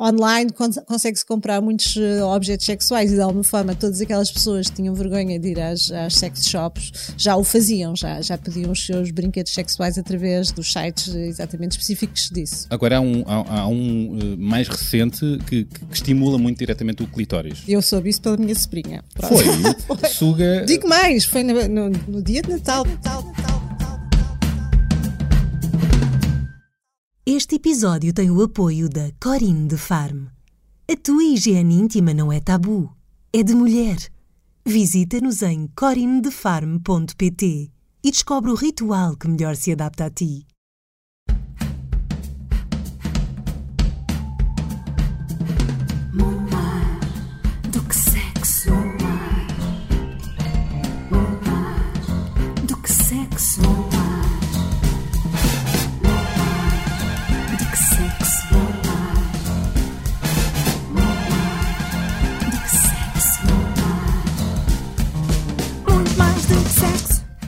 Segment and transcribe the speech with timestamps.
[0.00, 0.50] online
[0.86, 4.94] consegue-se comprar muitos uh, objetos sexuais e de alguma forma todas aquelas pessoas que tinham
[4.94, 9.10] vergonha de ir às, às sex shops já o faziam, já, já pediam os seus
[9.10, 12.66] brinquedos sexuais através dos sites exatamente específicos disso.
[12.70, 17.06] Agora há um, há, há um uh, mais recente que, que, estimula muito diretamente o
[17.06, 17.62] clitóris.
[17.68, 19.04] Eu soube isso pela minha sobrinha.
[19.16, 19.44] Foi?
[19.96, 20.08] foi.
[20.08, 20.64] Suga.
[20.66, 22.86] Digo mais, foi no, no, no dia de Natal.
[22.86, 23.59] Natal, Natal.
[27.32, 30.24] Este episódio tem o apoio da Corinne de Farm.
[30.90, 32.92] A tua higiene íntima não é tabu,
[33.32, 33.98] é de mulher.
[34.66, 37.70] Visita-nos em corinnedefarm.pt
[38.02, 40.44] e descobre o ritual que melhor se adapta a ti.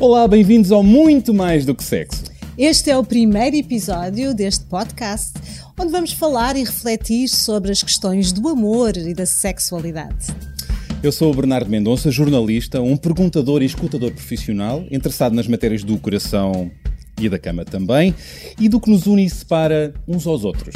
[0.03, 2.25] Olá, bem-vindos ao Muito Mais do que Sexo.
[2.59, 5.33] Este é o primeiro episódio deste podcast,
[5.79, 10.27] onde vamos falar e refletir sobre as questões do amor e da sexualidade.
[11.05, 15.97] Eu sou o Bernardo Mendonça, jornalista, um perguntador e escutador profissional, interessado nas matérias do
[15.99, 16.69] coração
[17.21, 18.13] e da cama também,
[18.59, 20.75] e do que nos une e separa uns aos outros.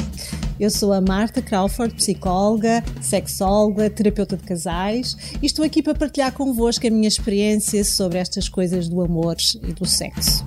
[0.59, 6.33] Eu sou a Marta Crawford, psicóloga, sexóloga, terapeuta de casais e estou aqui para partilhar
[6.33, 10.43] convosco a minha experiência sobre estas coisas do amor e do sexo.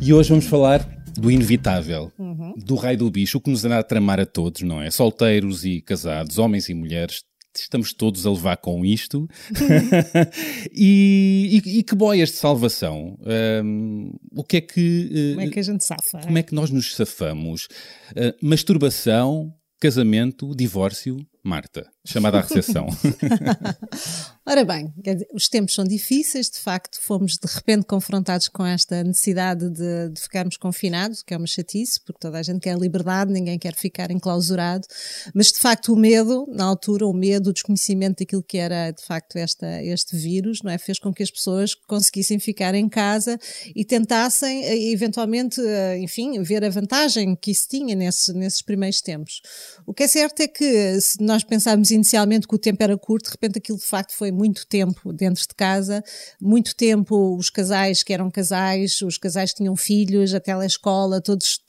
[0.00, 0.84] E hoje vamos falar
[1.16, 2.52] do inevitável, uhum.
[2.56, 4.90] do raio do bicho, o que nos anda a tramar a todos, não é?
[4.90, 7.22] Solteiros e casados, homens e mulheres,
[7.60, 9.28] estamos todos a levar com isto.
[10.72, 13.18] e, e, e, que boias de salvação.
[13.64, 15.10] Um, o que é que.
[15.12, 16.20] Uh, como é que a gente safa?
[16.20, 17.68] Como é que nós nos safamos?
[18.10, 22.86] Uh, masturbação, casamento, divórcio, Marta, chamada à recepção.
[24.44, 24.92] Ora bem,
[25.32, 30.20] os tempos são difíceis, de facto, fomos de repente confrontados com esta necessidade de, de,
[30.20, 34.10] ficarmos confinados, que é uma chatice, porque toda a gente quer liberdade, ninguém quer ficar
[34.10, 34.84] enclausurado,
[35.32, 39.04] mas de facto o medo, na altura, o medo, o desconhecimento daquilo que era de
[39.04, 40.78] facto esta, este vírus, não é?
[40.78, 43.38] fez com que as pessoas conseguissem ficar em casa
[43.76, 49.00] e tentassem, eh, eventualmente, eh, enfim, ver a vantagem que isso tinha nesses, nesses primeiros
[49.00, 49.40] tempos.
[49.86, 53.26] O que é certo é que se nós pensávamos inicialmente que o tempo era curto,
[53.26, 56.02] de repente aquilo de facto foi muito tempo dentro de casa,
[56.40, 61.60] muito tempo os casais que eram casais, os casais que tinham filhos, a telescola, todos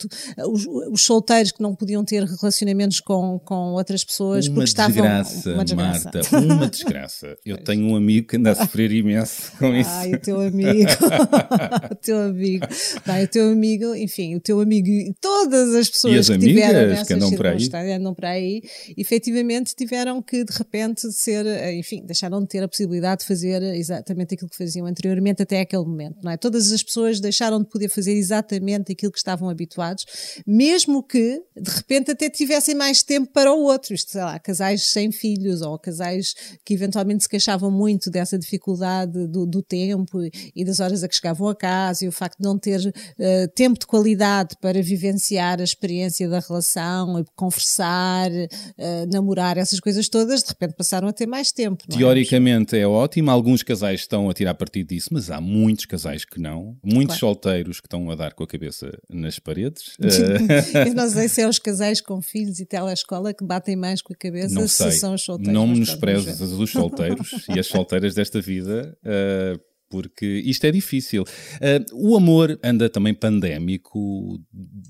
[0.48, 5.38] os, os solteiros que não podiam ter relacionamentos com, com outras pessoas uma porque desgraça,
[5.38, 7.38] estavam uma desgraça, Marta, uma desgraça.
[7.46, 9.90] Eu tenho um amigo que anda a sofrer imenso com isso.
[9.90, 10.90] Ai, o teu amigo,
[11.92, 12.66] o teu amigo,
[13.06, 16.34] Vai, o teu amigo, enfim, o teu amigo e todas as pessoas e as que
[16.34, 17.30] amigas tiveram nessas que andam
[17.74, 18.62] aí, andam por aí,
[18.98, 24.34] efetivamente tiveram que de repente ser, enfim, deixaram de ter a possibilidade de fazer exatamente
[24.34, 26.38] aquilo que faziam anteriormente até aquele momento, não é?
[26.38, 30.06] Todas as pessoas deixaram de poder fazer exatamente aquilo que estavam habituados,
[30.46, 34.84] mesmo que de repente até tivessem mais tempo para o outro, isto, sei lá, casais
[34.90, 36.34] sem filhos ou casais
[36.66, 40.20] que eventualmente se queixavam muito dessa dificuldade do, do tempo
[40.56, 43.48] e das horas a que chegavam a casa e o facto de não ter uh,
[43.56, 50.44] tempo de qualidade para vivenciar a experiência da relação, conversar, uh, namorar, essas coisas todas,
[50.44, 51.84] de repente passaram a ter mais tempo.
[51.90, 51.98] É?
[51.98, 56.40] Teoricamente é ótimo, alguns casais estão a tirar partido disso, mas há muitos casais que
[56.40, 57.36] não, muitos claro.
[57.36, 59.96] solteiros que estão a dar com a cabeça nas paredes.
[60.88, 64.14] Eu não sei se é os casais com filhos e telescola que batem mais com
[64.14, 65.54] a cabeça, não se são os solteiros.
[65.54, 68.98] Não menosprezes os solteiros e as solteiras desta vida.
[69.04, 71.22] Uh, porque isto é difícil.
[71.22, 74.42] Uh, o amor anda também pandémico,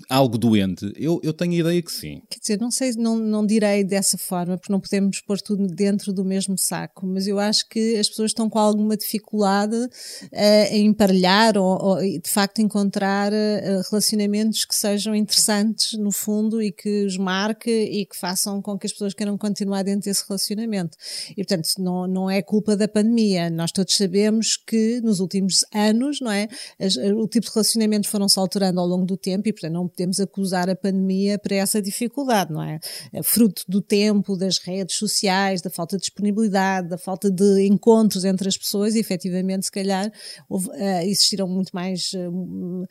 [0.09, 0.93] algo doente?
[0.95, 2.21] Eu, eu tenho a ideia que sim.
[2.29, 6.13] Quer dizer, não sei, não, não direi dessa forma, porque não podemos pôr tudo dentro
[6.13, 10.85] do mesmo saco, mas eu acho que as pessoas estão com alguma dificuldade uh, em
[10.85, 17.03] emparelhar ou, ou, de facto encontrar uh, relacionamentos que sejam interessantes no fundo e que
[17.03, 20.97] os marque e que façam com que as pessoas queiram continuar dentro desse relacionamento.
[21.31, 23.49] E portanto, não, não é culpa da pandemia.
[23.49, 26.47] Nós todos sabemos que nos últimos anos, não é?
[26.79, 30.19] As, o tipo de relacionamentos foram-se alterando ao longo do tempo e, portanto, não podemos
[30.19, 32.79] acusar a pandemia para essa dificuldade, não é?
[33.11, 33.23] é?
[33.23, 38.47] Fruto do tempo, das redes sociais, da falta de disponibilidade, da falta de encontros entre
[38.47, 40.11] as pessoas e, efetivamente, se calhar,
[40.49, 42.87] houve, uh, existiram muito mais uh,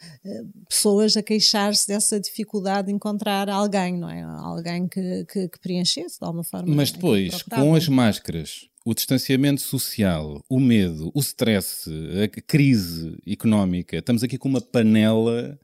[0.68, 4.22] pessoas a queixar-se dessa dificuldade de encontrar alguém, não é?
[4.22, 6.74] Alguém que, que, que preenchesse de alguma forma.
[6.74, 11.90] Mas depois, com as máscaras, o distanciamento social, o medo, o stress,
[12.22, 15.58] a crise económica, estamos aqui com uma panela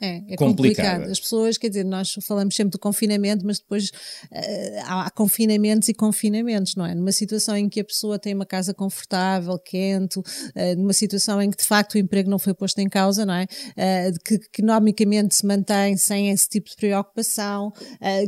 [0.00, 0.46] é, é complicada.
[0.46, 1.10] complicado.
[1.10, 5.94] As pessoas, quer dizer, nós falamos sempre do confinamento, mas depois uh, há, confinamentos e
[5.94, 6.94] confinamentos, não é?
[6.94, 10.22] Numa situação em que a pessoa tem uma casa confortável, quente, uh,
[10.76, 13.44] numa situação em que de facto o emprego não foi posto em causa, não é?
[13.44, 17.72] Uh, que, economicamente se mantém sem esse tipo de preocupação,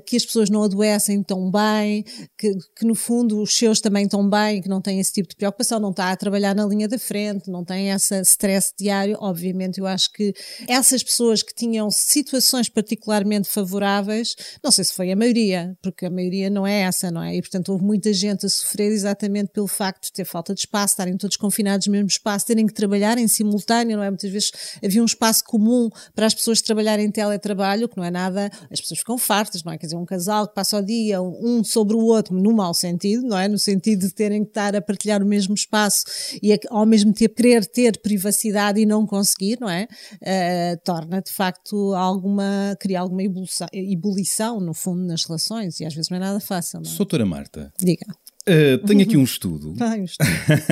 [0.07, 2.05] que as pessoas não adoecem tão bem,
[2.37, 5.37] que, que no fundo os seus também estão bem, que não têm esse tipo de
[5.37, 9.17] preocupação, não está a trabalhar na linha da frente, não tem essa stress diário.
[9.21, 10.35] Obviamente, eu acho que
[10.67, 16.11] essas pessoas que tinham situações particularmente favoráveis, não sei se foi a maioria, porque a
[16.11, 17.37] maioria não é essa, não é?
[17.37, 20.95] E portanto houve muita gente a sofrer exatamente pelo facto de ter falta de espaço,
[20.95, 24.11] estarem todos confinados no mesmo espaço, terem que trabalhar em simultâneo, não é?
[24.11, 24.53] Muitas vezes
[24.83, 28.81] havia um espaço comum para as pessoas trabalharem em teletrabalho, que não é nada, as
[28.81, 29.79] pessoas ficam fartas, não é?
[29.79, 33.27] Quer dizer, um casal que passa o dia um sobre o outro, no mau sentido,
[33.27, 33.49] não é?
[33.49, 36.05] No sentido de terem que estar a partilhar o mesmo espaço
[36.43, 39.89] e ao mesmo tempo querer ter privacidade e não conseguir, não é?
[40.23, 41.48] Uh, torna de facto
[41.97, 46.41] alguma, cria alguma ebulição, ebulição, no fundo, nas relações e às vezes não é nada
[46.41, 46.81] fácil.
[46.81, 46.97] Não é?
[46.97, 47.73] Doutora Marta.
[47.79, 48.07] Diga.
[48.49, 50.31] Uh, tenho aqui um estudo, ah, um estudo.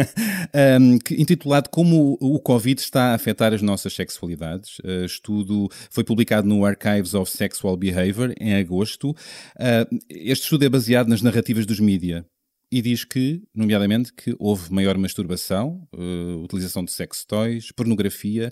[0.80, 4.78] um, que, intitulado Como o Covid está a afetar as nossas sexualidades.
[4.78, 9.10] Uh, estudo foi publicado no Archives of Sexual Behavior em agosto.
[9.10, 12.24] Uh, este estudo é baseado nas narrativas dos mídia
[12.70, 18.50] e diz que, nomeadamente, que houve maior masturbação, uh, utilização de sex toys, pornografia,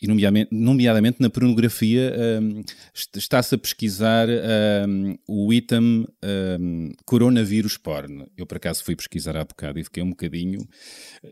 [0.00, 2.62] e nomeadamente, nomeadamente na pornografia um,
[3.14, 6.06] está-se a pesquisar um, o item
[6.60, 8.26] um, coronavírus porn.
[8.36, 10.66] Eu por acaso fui pesquisar há bocado e fiquei um bocadinho,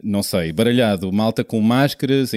[0.02, 2.36] não sei, baralhado, malta com máscaras uh,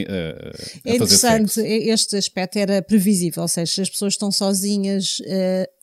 [0.83, 5.75] é interessante, este aspecto era previsível, ou seja, as pessoas estão sozinhas uh,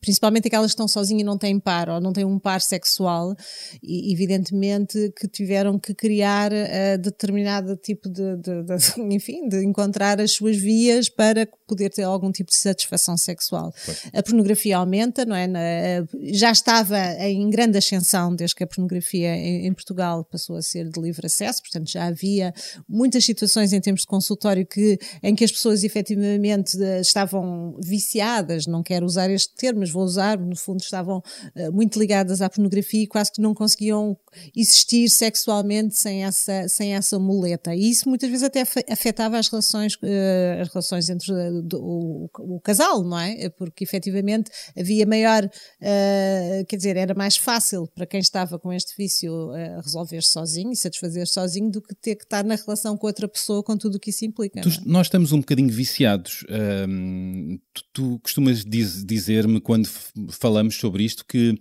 [0.00, 3.34] principalmente aquelas que estão sozinhas e não têm par ou não têm um par sexual,
[3.82, 10.20] e evidentemente que tiveram que criar uh, determinado tipo de, de, de, enfim, de encontrar
[10.20, 13.72] as suas vias para poder ter algum tipo de satisfação sexual.
[14.12, 15.48] A pornografia aumenta, não é?
[16.32, 20.88] Já estava em grande ascensão desde que a pornografia em, em Portugal passou a ser
[20.88, 22.52] de livre acesso, portanto já havia
[22.88, 28.66] muitas situações em termos de consultório que, em que as pessoas efetivamente eh, estavam viciadas,
[28.66, 32.40] não quero usar usar este termo, mas vou usar, no fundo estavam uh, muito ligadas
[32.40, 34.16] à pornografia e quase que não conseguiam
[34.56, 37.74] existir sexualmente sem essa, sem essa muleta.
[37.74, 41.32] E isso muitas vezes até afetava as relações, uh, as relações entre
[41.62, 43.48] do, o, o, casal, não é?
[43.50, 45.48] Porque efetivamente havia maior,
[46.68, 49.50] quer dizer, era mais fácil para quem estava com este vício
[49.82, 53.62] resolver sozinho e satisfazer sozinho do que ter que estar na relação com outra pessoa
[53.62, 54.60] com tudo o que isso implica.
[54.60, 54.72] Tu, é?
[54.84, 56.44] Nós estamos um bocadinho viciados.
[57.74, 59.88] Tu, tu costumas dizer dizer-me quando
[60.30, 61.54] falamos sobre isto que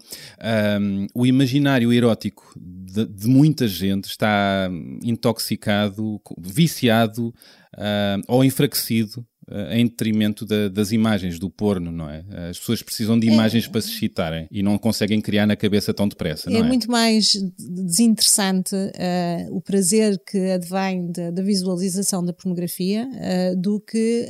[0.79, 4.69] um, o imaginário erótico de, de, muita gente está
[5.03, 7.27] intoxicado, viciado
[7.75, 9.25] uh, ou enfraquecido
[9.71, 12.23] em detrimento da, das imagens, do porno, não é?
[12.49, 13.33] As pessoas precisam de é.
[13.33, 16.59] imagens é, para se excitarem e não conseguem criar na cabeça tão depressa, não é?
[16.59, 23.55] É muito mais desinteressante uh, o prazer que advém da, da visualização da pornografia uh,
[23.59, 24.25] do que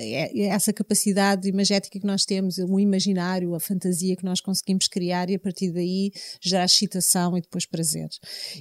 [0.50, 5.36] essa capacidade imagética que nós temos, o imaginário, a fantasia que nós conseguimos criar e
[5.36, 6.12] a partir daí
[6.42, 8.10] gerar excitação e depois prazer.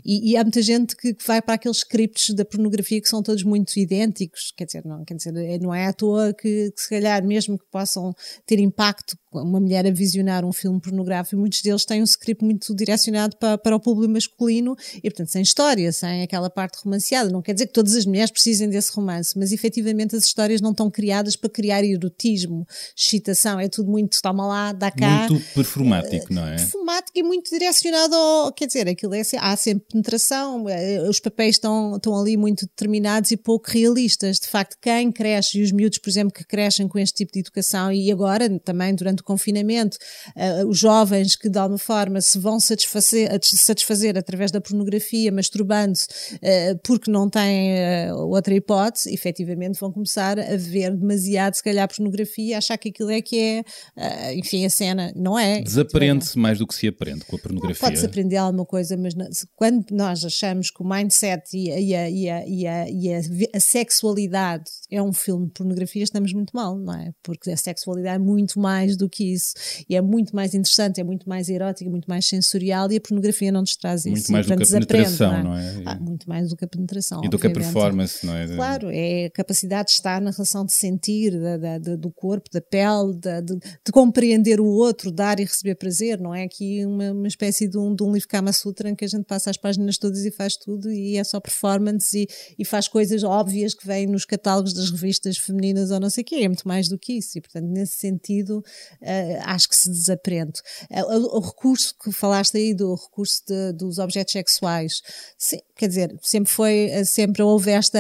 [0.04, 3.22] E, e há muita gente que, que vai para aqueles scripts da pornografia que são
[3.22, 6.80] todos muito idênticos, quer dizer, não, quer dizer, não é à toa que que, que
[6.80, 8.14] se calhar mesmo que possam
[8.46, 12.74] ter impacto uma mulher a visionar um filme pornográfico, muitos deles têm um script muito
[12.74, 17.30] direcionado para, para o público masculino e, portanto, sem história, sem aquela parte romanceada.
[17.30, 20.70] Não quer dizer que todas as mulheres precisem desse romance, mas efetivamente as histórias não
[20.70, 25.26] estão criadas para criar erotismo, excitação, é tudo muito toma lá, dá cá.
[25.28, 26.56] Muito performático, não é?
[26.56, 28.52] Performático e muito direcionado ao.
[28.52, 33.30] Quer dizer, aquilo é, há sempre penetração, eh, os papéis estão, estão ali muito determinados
[33.30, 34.38] e pouco realistas.
[34.38, 37.40] De facto, quem cresce e os miúdos, por exemplo, que crescem com este tipo de
[37.40, 39.96] educação e agora também durante o confinamento,
[40.36, 46.06] uh, os jovens que de alguma forma se vão satisfazer, satisfazer através da pornografia, masturbando-se
[46.34, 51.88] uh, porque não têm uh, outra hipótese, efetivamente vão começar a ver demasiado, se calhar,
[51.88, 53.64] pornografia, achar que aquilo é que
[53.96, 55.12] é, enfim, a cena.
[55.14, 55.60] Não é.
[55.60, 57.80] Desaprende-se mais do que se aprende com a pornografia.
[57.80, 61.94] Pode-se aprender alguma coisa, mas não, quando nós achamos que o mindset e a, e
[61.94, 66.50] a, e a, e a, e a sexualidade é um filme de pornografia, estamos muito
[66.54, 67.12] mal, não é?
[67.22, 69.52] Porque a sexualidade é muito mais do que isso.
[69.88, 73.52] E é muito mais interessante, é muito mais erótica, muito mais sensorial e a pornografia
[73.52, 74.32] não nos traz isso.
[74.32, 75.82] Muito mais do que a penetração, não é?
[75.84, 77.20] Ah, muito mais do que a penetração.
[77.22, 78.46] E do que a performance, não é?
[78.46, 82.48] Claro, é a capacidade de estar na relação de sentir, da, da, da, do corpo,
[82.50, 83.42] da pele, de,
[83.84, 86.44] de, compreender o outro, dar e receber prazer, não é?
[86.44, 89.24] Aqui uma, uma espécie de um, de um livro Kama Sutra em que a gente
[89.24, 92.26] passa as páginas todas e faz tudo e é só performance e,
[92.58, 96.24] e faz coisas óbvias que vêm nos catálogos das revistas femininas ou não sei o
[96.24, 96.36] quê.
[96.36, 97.38] É muito mais do que isso.
[97.38, 98.64] E, portanto, nesse sentido,
[99.02, 100.60] uh, acho que se desaprende.
[100.90, 105.02] Uh, o, o, recurso que falaste aí do recurso de, dos objetos sexuais,
[105.36, 107.98] sim, quer dizer, sempre foi, eh, sempre houve esta.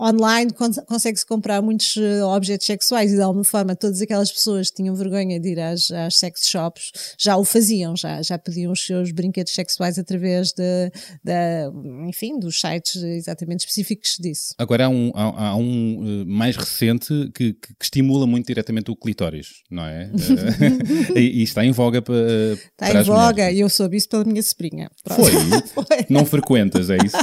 [0.00, 0.52] Online
[0.86, 1.96] consegue-se comprar muitos
[2.34, 5.90] objetos sexuais e de alguma forma todas aquelas pessoas que tinham vergonha de ir às,
[5.90, 10.90] às sex shops já o faziam, já, já pediam os seus brinquedos sexuais através de,
[11.22, 14.54] de enfim, dos sites exatamente específicos disso.
[14.58, 15.85] Agora há um, há, há um
[16.26, 20.10] mais recente que, que, estimula muito diretamente o clitóris, não é?
[21.14, 22.14] e, e, está em voga para.
[22.14, 24.90] Está para em voga, e eu soube isso pela minha sobrinha.
[25.06, 25.30] Foi?
[25.74, 26.06] Foi?
[26.08, 27.16] Não frequentas, é isso?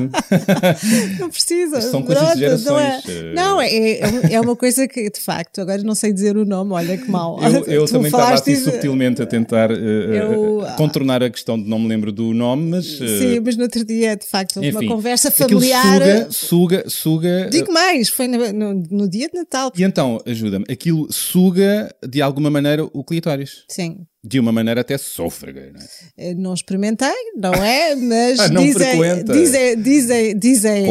[1.20, 1.82] não precisa.
[1.82, 3.04] São coisas Pronto, de gerações.
[3.34, 6.46] Não, é, não é, é, uma coisa que, de facto, agora não sei dizer o
[6.46, 7.40] nome, olha que mal.
[7.42, 8.60] Eu, eu também estava assim de...
[8.60, 10.66] subtilmente a tentar uh, eu...
[10.78, 13.00] contornar a questão de não me lembro do nome, mas.
[13.00, 13.08] Uh...
[13.20, 16.00] Sim, mas no outro dia, de facto, houve uma conversa familiar.
[16.30, 17.50] Suga, suga, suga.
[17.50, 19.72] Digo mais, foi no, no, no dia de Natal.
[19.76, 23.66] E então, ajuda-me, aquilo suga de alguma maneira o clitóris.
[23.70, 25.88] Sim de uma maneira até sôfrega, não é?
[26.18, 27.94] Eh, não experimentei, não é?
[28.04, 30.86] Mas ah, não dizem, dizem, dizem, dizem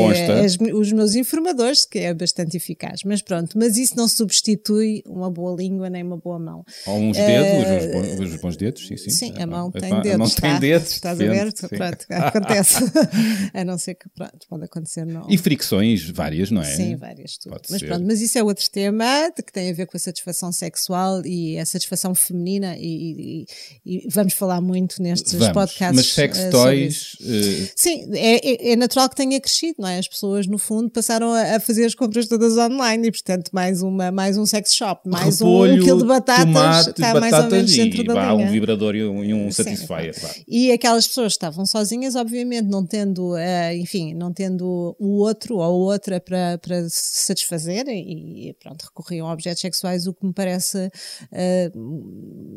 [0.44, 3.00] as, os meus informadores que é bastante eficaz.
[3.04, 6.64] Mas pronto, mas isso não substitui uma boa língua nem uma boa mão.
[6.86, 9.10] Ou uns dedos, uh, os, bons, os, bons, dedos, sim, sim.
[9.10, 10.12] Sim, a mão tem dedos.
[10.12, 10.92] A mão tem dedos.
[10.92, 11.52] Estás a ver?
[11.52, 12.74] Pronto, acontece.
[13.54, 15.26] a não ser que, pronto, pode acontecer não.
[15.30, 16.76] E fricções várias, não é?
[16.76, 17.52] Sim, várias, tudo.
[17.52, 17.86] Pode mas ser.
[17.86, 21.58] pronto, mas isso é outro tema que tem a ver com a satisfação sexual e
[21.58, 23.46] a satisfação feminina e e,
[23.86, 25.96] e, vamos falar muito nestes vamos, podcasts.
[25.96, 27.16] Mas sex uh, toys.
[27.20, 27.70] Uh...
[27.76, 29.98] Sim, é, é, é, natural que tenha crescido, não é?
[29.98, 33.82] As pessoas, no fundo, passaram a, a, fazer as compras todas online e, portanto, mais,
[33.82, 37.50] uma, mais um sex shop, mais Repolho, um quilo de batatas, tomate, está mais ou
[37.50, 38.46] menos dentro e, da linha.
[38.46, 40.14] um vibrador e um, e um Sim, Satisfyer.
[40.48, 45.56] E aquelas pessoas que estavam sozinhas, obviamente, não tendo, uh, enfim, não tendo o outro
[45.56, 50.32] ou outra para, para se satisfazer e, pronto, recorriam a objetos sexuais, o que me
[50.32, 50.90] parece,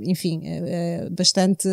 [0.02, 1.68] enfim, é bastante,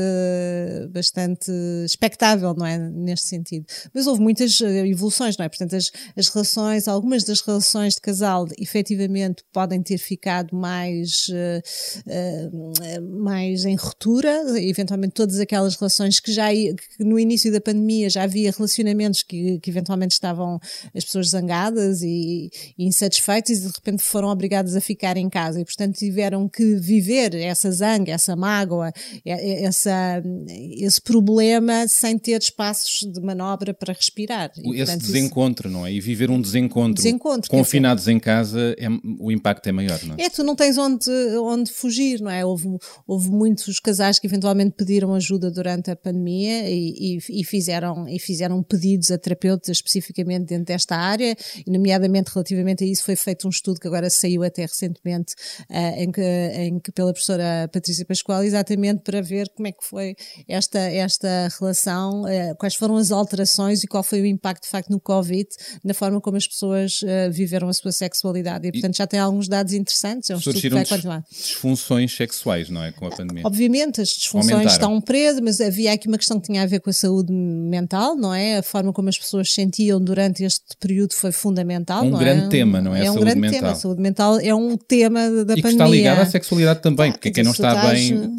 [0.91, 1.51] bastante
[1.85, 2.79] expectável, não é?
[2.79, 3.67] Neste sentido.
[3.95, 5.49] Mas houve muitas eh, evoluções, não é?
[5.49, 12.51] Portanto, as, as relações, algumas das relações de casal efetivamente podem ter ficado mais, uh,
[12.51, 18.09] uh, mais em ruptura, eventualmente todas aquelas relações que já que no início da pandemia
[18.11, 20.61] já havia relacionamentos que, que eventualmente estavam
[20.95, 25.61] as pessoas zangadas e, e insatisfeitas e de repente foram obrigadas a ficar em casa
[25.61, 28.93] e portanto tiveram que viver essa zanga, essa mágoa, é,
[29.25, 34.51] é, essa, esse problema sem ter espaços de manobra para respirar.
[34.57, 35.79] E, esse portanto, desencontro, isso...
[35.79, 35.93] não é?
[35.93, 38.89] E viver um desencontro, desencontro confinados em casa, é,
[39.19, 40.23] o impacto é maior, não é?
[40.23, 42.45] É, tu não tens onde, onde fugir, não é?
[42.45, 42.69] Houve,
[43.07, 48.19] houve muitos casais que eventualmente pediram ajuda durante a pandemia e, e, e fizeram, e
[48.19, 51.37] fizeram pedidos a terapeutas especificamente dentro desta área,
[51.67, 55.35] e nomeadamente relativamente a isso foi feito um estudo que agora saiu até recentemente,
[55.71, 59.85] uh, em, que, em que pela professora Patrícia Pascoal, exatamente para ver como é que
[59.85, 60.15] foi
[60.49, 64.91] esta, esta relação, eh, quais foram as alterações e qual foi o impacto de facto
[64.91, 65.49] no Covid
[65.85, 68.67] na forma como as pessoas eh, viveram a sua sexualidade.
[68.69, 71.25] E portanto já tem alguns dados interessantes, é um estudo que vai continuar.
[71.31, 72.93] disfunções sexuais, não é?
[72.93, 73.43] Com a pandemia.
[73.45, 74.73] Obviamente as disfunções Aumentaram.
[74.73, 78.15] estão presas, mas havia aqui uma questão que tinha a ver com a saúde mental,
[78.15, 78.59] não é?
[78.59, 82.05] A forma como as pessoas sentiam durante este período foi fundamental.
[82.05, 82.49] Um grande é?
[82.49, 83.07] tema, não é?
[83.07, 83.61] É um grande mental.
[83.61, 83.73] tema.
[83.73, 85.67] A saúde mental é um tema da e pandemia.
[85.67, 88.39] E está ligado à sexualidade também, porque quem não está bem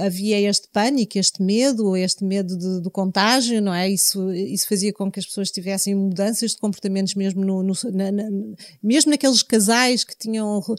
[0.00, 3.88] havia este pânico, este medo, este medo de, do contágio, não é?
[3.88, 8.12] Isso, isso fazia com que as pessoas tivessem mudanças de comportamentos mesmo no, no na,
[8.12, 8.24] na,
[8.82, 10.74] mesmo naqueles casais que tinham uh,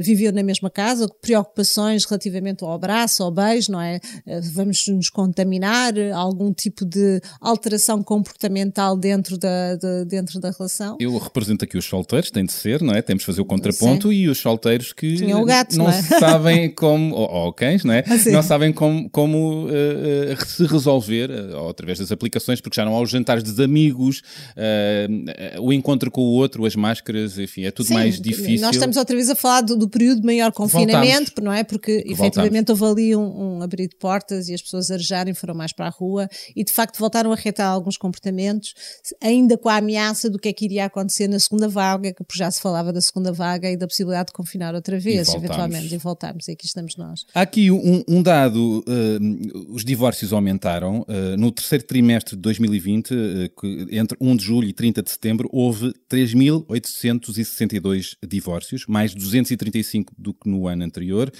[0.00, 4.00] viviam na mesma casa, preocupações relativamente ao abraço, ao beijo, não é?
[4.26, 10.96] Uh, vamos nos contaminar, algum tipo de alteração comportamental dentro da, de, dentro da relação.
[11.00, 13.02] Eu represento aqui os solteiros, tem de ser, não é?
[13.02, 14.14] Temos de fazer o contraponto Sim.
[14.14, 16.02] e os solteiros que gato, não, não é?
[16.02, 17.95] sabem como, ou, ou cães, não é?
[17.96, 18.04] É?
[18.30, 23.00] Não sabem como, como uh, se resolver, uh, através das aplicações, porque já não há
[23.00, 24.22] os jantares dos amigos,
[24.56, 28.60] uh, o encontro com o outro, as máscaras, enfim, é tudo Sim, mais difícil.
[28.60, 31.44] Nós estamos outra vez a falar do, do período de maior confinamento, Voltamos.
[31.44, 31.64] não é?
[31.64, 35.54] Porque que efetivamente houve ali um, um abrir de portas e as pessoas arejarem foram
[35.54, 38.74] mais para a rua e de facto voltaram a retar alguns comportamentos,
[39.22, 42.50] ainda com a ameaça do que é que iria acontecer na segunda vaga, que já
[42.50, 45.98] se falava da segunda vaga e da possibilidade de confinar outra vez, e eventualmente, e
[45.98, 47.24] voltarmos, e aqui estamos nós.
[47.32, 53.12] Há aqui um, um dado, uh, os divórcios aumentaram, uh, no terceiro trimestre de 2020,
[53.12, 53.50] uh, eh,
[53.92, 60.48] entre 1 de julho e 30 de setembro, houve 3.862 divórcios, mais 235 do que
[60.48, 61.30] no ano anterior,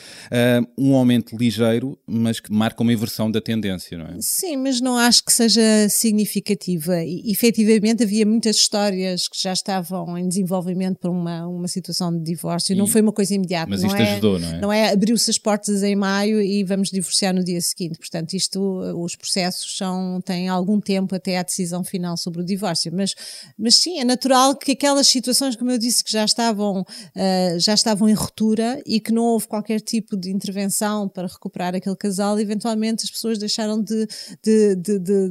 [0.78, 4.16] um aumento ligeiro, mas que marca uma inversão da tendência, não é?
[4.20, 7.02] Sim, mas não acho que seja significativa.
[7.02, 12.22] E, efetivamente havia muitas histórias que já estavam em desenvolvimento para uma, uma situação de
[12.22, 12.72] divórcio.
[12.72, 13.70] E, não foi uma coisa imediata.
[13.70, 14.60] Mas não isto é, ajudou, não é?
[14.60, 17.98] Não é abriu-se as portas em maio e vamos divorciar no dia seguinte.
[17.98, 18.60] Portanto, isto,
[18.96, 22.92] os processos são, têm algum tempo até à decisão final sobre o divórcio.
[22.94, 23.14] Mas,
[23.58, 27.74] mas sim, é natural que aquelas situações, como eu disse, que já estavam, uh, já
[27.74, 32.38] estavam em ruptura e que não houve qualquer tipo de intervenção para recuperar aquele casal,
[32.38, 34.06] eventualmente as pessoas deixaram de,
[34.42, 35.30] de, de, de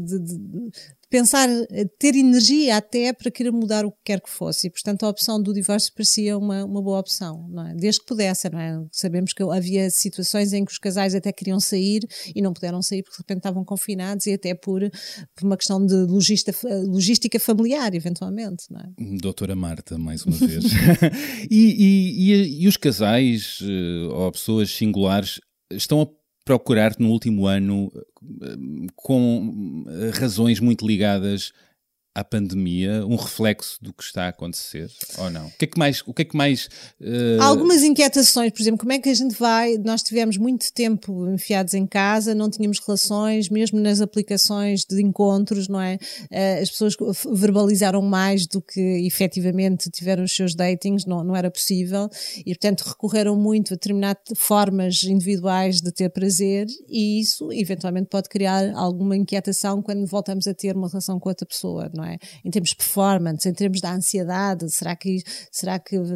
[1.16, 4.68] pensar, eh, ter energia até para querer mudar o que quer que fosse.
[4.68, 7.74] E, portanto, a opção do divórcio parecia uma, uma boa opção, não é?
[7.74, 8.84] Desde que pudesse, não é?
[8.92, 12.02] Sabemos que havia situações em que os casais até queriam sair
[12.36, 14.82] e não puderam sair porque de repente estavam confinados e até por,
[15.36, 16.52] por uma questão de logista,
[16.86, 19.18] logística familiar, eventualmente, não é?
[19.22, 20.66] Doutora Marta, mais uma vez.
[21.50, 25.40] e, e, e, e os casais eh, ou pessoas singulares
[25.72, 26.08] estão a
[26.46, 29.84] procurar-te no último ano eh, com
[30.14, 31.52] razões muito ligadas
[32.16, 35.48] à pandemia um reflexo do que está a acontecer ou não?
[35.48, 36.02] O que é que mais.
[36.08, 36.70] O que é que mais
[37.02, 37.42] uh...
[37.42, 39.78] Algumas inquietações, por exemplo, como é que a gente vai.
[39.78, 45.68] Nós tivemos muito tempo enfiados em casa, não tínhamos relações, mesmo nas aplicações de encontros,
[45.68, 46.00] não é?
[46.32, 46.96] Uh, as pessoas
[47.34, 52.84] verbalizaram mais do que efetivamente tiveram os seus datings, não, não era possível, e portanto
[52.84, 59.18] recorreram muito a determinadas formas individuais de ter prazer, e isso eventualmente pode criar alguma
[59.18, 62.05] inquietação quando voltamos a ter uma relação com outra pessoa, não é?
[62.06, 62.18] É?
[62.44, 66.16] Em termos de performance, em termos da ansiedade, será que, será que uh,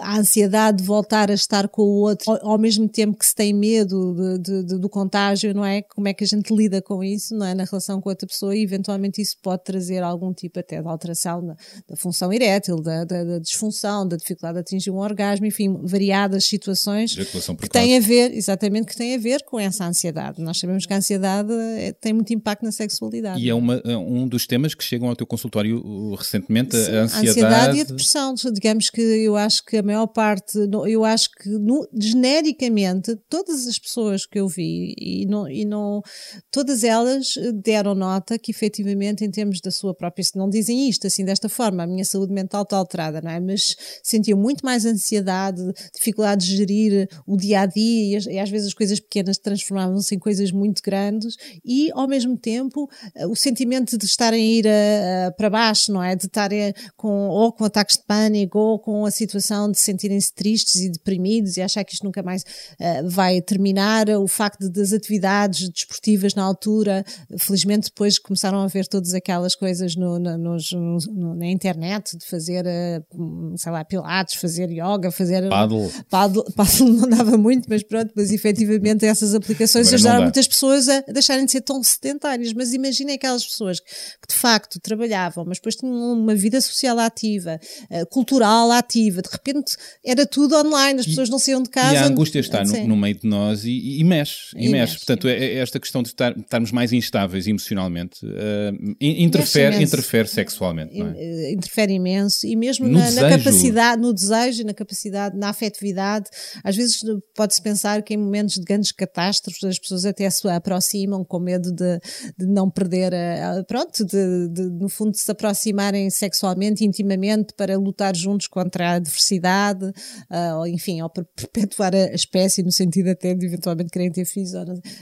[0.00, 3.34] a ansiedade de voltar a estar com o outro ao, ao mesmo tempo que se
[3.34, 5.82] tem medo de, de, de, do contágio, não é?
[5.82, 7.54] Como é que a gente lida com isso, não é?
[7.54, 11.44] Na relação com outra pessoa e eventualmente isso pode trazer algum tipo até de alteração
[11.44, 11.56] da,
[11.88, 16.44] da função erétil, da, da, da, disfunção, da dificuldade de atingir um orgasmo, enfim, variadas
[16.44, 20.40] situações que têm a ver, exatamente, que têm a ver com essa ansiedade.
[20.40, 23.40] Nós sabemos que a ansiedade é, tem muito impacto na sexualidade.
[23.40, 26.92] E é, uma, é um dos temas que chegam ao teu consultório uh, recentemente, Sim,
[26.92, 27.28] a ansiedade.
[27.28, 28.34] Ansiedade e a depressão.
[28.52, 33.78] Digamos que eu acho que a maior parte, eu acho que no, genericamente, todas as
[33.78, 36.02] pessoas que eu vi, e não, e não
[36.50, 41.24] todas elas deram nota que efetivamente, em termos da sua própria, não dizem isto assim
[41.24, 43.40] desta forma, a minha saúde mental está alterada, não é?
[43.40, 45.60] Mas sentiam muito mais ansiedade,
[45.94, 50.18] dificuldade de gerir o dia a dia, e, às vezes as coisas pequenas transformavam-se em
[50.18, 52.88] coisas muito grandes, e ao mesmo tempo
[53.28, 56.14] o sentimento de estarem ir uh, para baixo, não é?
[56.14, 60.76] De estarem com, ou com ataques de pânico ou com a situação de sentirem-se tristes
[60.76, 64.08] e deprimidos e achar que isto nunca mais uh, vai terminar.
[64.10, 67.04] O facto das atividades desportivas na altura,
[67.38, 72.24] felizmente depois começaram a ver todas aquelas coisas no, no, nos, no, na internet, de
[72.24, 75.48] fazer, uh, sei lá, pilates, fazer yoga, fazer...
[75.48, 75.90] Paddle.
[76.08, 81.00] Paddle, paddle não dava muito, mas pronto, mas efetivamente essas aplicações ajudaram muitas pessoas a
[81.02, 82.52] deixarem de ser tão sedentárias.
[82.52, 87.60] Mas imaginem aquelas pessoas que de facto trabalhavam, mas depois tinham uma vida social ativa,
[87.88, 91.94] uh, cultural ativa, de repente era tudo online, as pessoas não saíam de casa.
[91.94, 94.72] E a angústia está no, no, meio de nós e, e mexe, e, e mexe.
[94.72, 94.96] mexe.
[94.98, 101.00] Portanto, é, é, esta questão de estar, estarmos mais instáveis emocionalmente uh, interfere, interfere sexualmente.
[101.00, 101.04] É?
[101.16, 106.28] Eh, interfere imenso e mesmo na, na, capacidade, no desejo, na capacidade, na afetividade.
[106.64, 107.00] Às vezes
[107.34, 111.72] pode-se pensar que em momentos de grandes catástrofes as pessoas até se aproximam com medo
[111.72, 112.00] de,
[112.36, 118.14] de não perder, a, pronto, de, de, no fundo, se aproximarem sexualmente, intimamente, para lutar
[118.16, 123.34] juntos contra a adversidade, uh, ou enfim, ou para perpetuar a, espécie, no sentido até
[123.34, 124.52] de eventualmente querem ter filhos.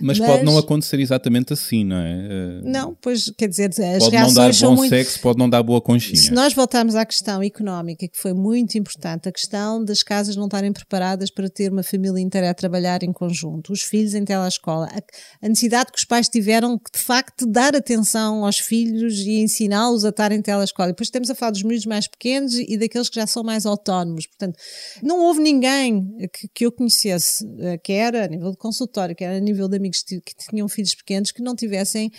[0.00, 2.14] Mas, Mas, pode não acontecer exatamente assim, não é?
[2.14, 4.90] Uh, não, pois, quer dizer, as pode reações não dar são bom muito...
[4.90, 6.16] sexo, pode não dar boa conchinha.
[6.16, 10.44] Se nós voltarmos à questão económica, que foi muito importante, a questão das casas não
[10.44, 14.88] estarem preparadas para ter uma família inteira a trabalhar em conjunto, os filhos em telescola,
[14.92, 19.20] a, a necessidade que os pais tiveram que, de facto, dar atenção aos filhos miúdos
[19.20, 20.88] e ensiná-los a estar em telescola.
[20.88, 24.26] Depois temos a falar dos miúdos mais pequenos e daqueles que já são mais autónomos.
[24.26, 24.58] Portanto,
[25.02, 29.24] não houve ninguém que, que eu conhecesse, eh, que era a nível de consultório, que
[29.24, 32.10] era a nível de amigos que tinham filhos pequenos, que não tivessem,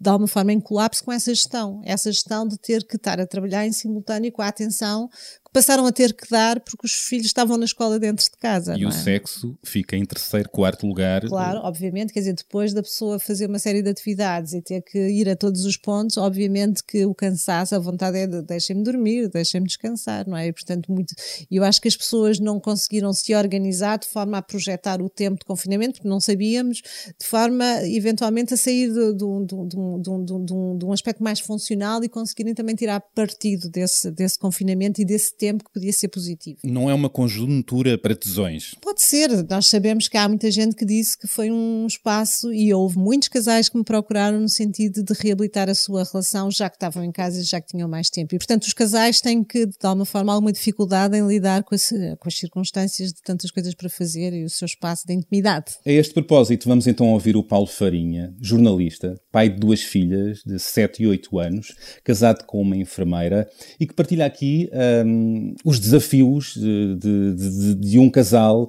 [0.00, 1.80] de alguma forma, em colapso com essa gestão.
[1.84, 5.08] Essa gestão de ter que estar a trabalhar em simultâneo com a atenção
[5.52, 8.74] passaram a ter que dar porque os filhos estavam na escola dentro de casa.
[8.76, 8.92] E o é?
[8.92, 11.26] sexo fica em terceiro, quarto lugar.
[11.26, 14.98] Claro, obviamente, quer dizer, depois da pessoa fazer uma série de atividades e ter que
[14.98, 19.28] ir a todos os pontos, obviamente que o cansaço, a vontade é de deixem-me dormir,
[19.28, 20.46] deixem-me descansar, não é?
[20.46, 21.14] E, portanto, muito.
[21.50, 25.40] Eu acho que as pessoas não conseguiram se organizar de forma a projetar o tempo
[25.40, 26.80] de confinamento, porque não sabíamos,
[27.18, 32.74] de forma eventualmente a sair de, de, de, um aspecto mais funcional e conseguirem também
[32.74, 36.58] tirar partido desse, desse confinamento e desse tempo que podia ser positivo.
[36.64, 38.74] Não é uma conjuntura para tesões?
[38.80, 39.30] Pode ser.
[39.48, 43.28] Nós sabemos que há muita gente que disse que foi um espaço e houve muitos
[43.28, 47.12] casais que me procuraram no sentido de reabilitar a sua relação, já que estavam em
[47.12, 48.34] casa e já que tinham mais tempo.
[48.34, 51.88] E, portanto, os casais têm que, de alguma forma, alguma dificuldade em lidar com as,
[52.18, 55.76] com as circunstâncias de tantas coisas para fazer e o seu espaço de intimidade.
[55.84, 60.58] A este propósito, vamos então ouvir o Paulo Farinha, jornalista, pai de duas filhas de
[60.58, 61.74] 7 e 8 anos,
[62.04, 64.70] casado com uma enfermeira e que partilha aqui
[65.06, 68.68] um, os desafios de, de, de, de um casal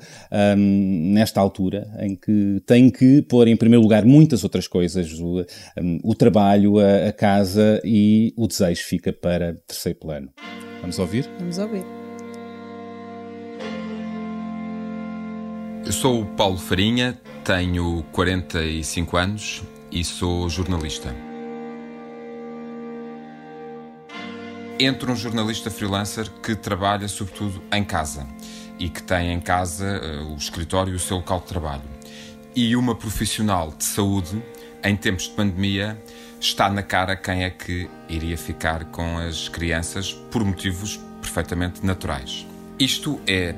[0.58, 5.46] um, nesta altura, em que tem que pôr em primeiro lugar muitas outras coisas, o,
[5.80, 10.30] um, o trabalho, a, a, casa e o desejo fica para terceiro plano.
[10.82, 11.30] Vamos ouvir?
[11.40, 11.84] Vamos ouvir.
[15.86, 21.16] Eu sou o Paulo Farinha, tenho 45 anos e sou jornalista.
[24.80, 28.28] entre um jornalista freelancer que trabalha sobretudo em casa
[28.80, 31.84] e que tem em casa uh, o escritório e o seu local de trabalho.
[32.56, 34.44] E uma profissional de saúde,
[34.84, 36.02] em tempos de pandemia,
[36.40, 42.46] está na cara quem é que iria ficar com as crianças por motivos perfeitamente naturais.
[42.78, 43.56] Isto é,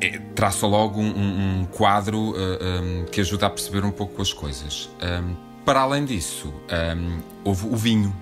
[0.00, 4.22] é traça logo um, um quadro uh, eh, um, que ajuda a perceber um pouco
[4.22, 4.88] as coisas.
[5.64, 6.52] Para além disso,
[7.44, 8.14] houve o vinho.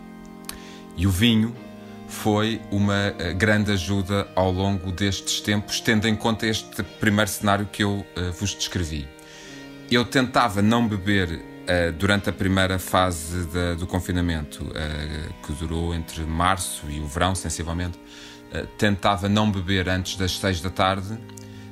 [0.97, 1.55] E o vinho
[2.11, 7.67] foi uma eh, grande ajuda ao longo destes tempos, tendo em conta este primeiro cenário
[7.67, 9.09] que eu uh, vos descrevi.
[9.91, 13.47] Eu tentava não beber uh, durante a primeira fase
[13.79, 17.99] do confinamento, uh, que durou entre março e o verão, sensivelmente.
[18.77, 21.17] tentava não beber antes das seis da tarde,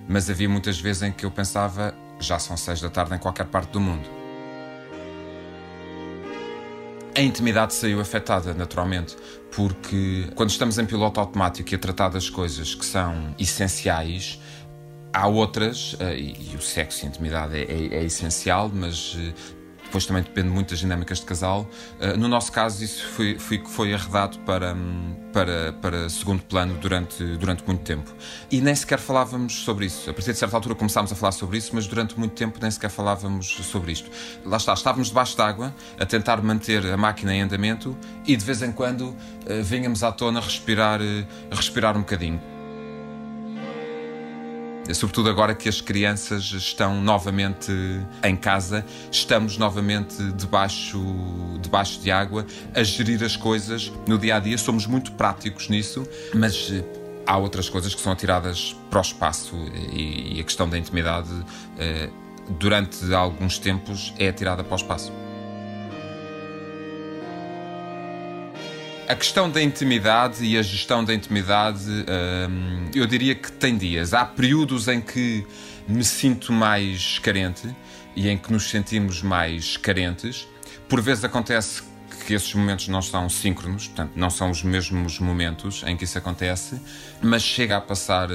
[0.08, 3.46] mas havia muitas vezes em que eu pensava já são seis da tarde em qualquer
[3.46, 4.17] parte do mundo
[7.18, 9.16] a intimidade saiu afetada, naturalmente,
[9.50, 14.40] porque quando estamos em piloto automático e a tratar das coisas que são essenciais,
[15.12, 19.32] há outras, eh, e o sexo e a intimidade é, é, é essencial, mas eh,
[19.88, 21.68] depois também depende muito das dinâmicas de casal.
[21.98, 24.76] Uh, no nosso caso, isso foi, foi, foi arredado para,
[25.32, 28.14] para, para segundo plano durante, durante muito tempo.
[28.50, 30.08] E nem sequer falávamos sobre isso.
[30.10, 32.70] A partir de certa altura começámos a falar sobre isso, mas durante muito tempo nem
[32.70, 34.10] sequer falávamos sobre isto.
[34.44, 37.96] Lá está, estávamos debaixo d'água a tentar manter a máquina em andamento
[38.26, 39.16] e de vez em quando uh,
[39.62, 42.57] vinhamos à tona respirar, uh, respirar um bocadinho
[44.94, 47.72] sobretudo agora que as crianças estão novamente
[48.22, 50.98] em casa, estamos novamente debaixo,
[51.60, 54.56] debaixo de água a gerir as coisas no dia a dia.
[54.56, 56.84] Somos muito práticos nisso, mas eh,
[57.26, 59.54] há outras coisas que são atiradas para o espaço
[59.92, 61.30] e, a questão da intimidade,
[61.78, 62.08] eh,
[62.58, 65.27] durante alguns tempos, é atirada para o espaço.
[69.08, 74.12] A questão da intimidade e a gestão da intimidade, hum, eu diria que tem dias.
[74.12, 75.46] Há períodos em que
[75.88, 77.74] me sinto mais carente
[78.14, 80.46] e em que nos sentimos mais carentes.
[80.90, 81.82] Por vezes acontece
[82.26, 86.18] que esses momentos não são síncronos, portanto, não são os mesmos momentos em que isso
[86.18, 86.78] acontece,
[87.22, 88.34] mas chega a passar uh,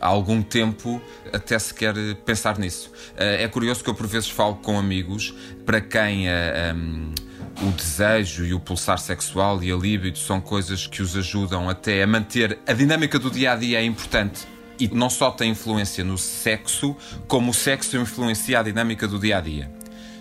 [0.00, 2.92] algum tempo até sequer pensar nisso.
[3.14, 5.34] Uh, é curioso que eu, por vezes, falo com amigos
[5.66, 6.28] para quem.
[6.28, 7.12] Uh, um,
[7.60, 12.02] o desejo e o pulsar sexual e a libido são coisas que os ajudam até
[12.02, 14.46] a manter a dinâmica do dia a dia é importante
[14.78, 16.96] e não só tem influência no sexo,
[17.28, 19.70] como o sexo influencia a dinâmica do dia a dia.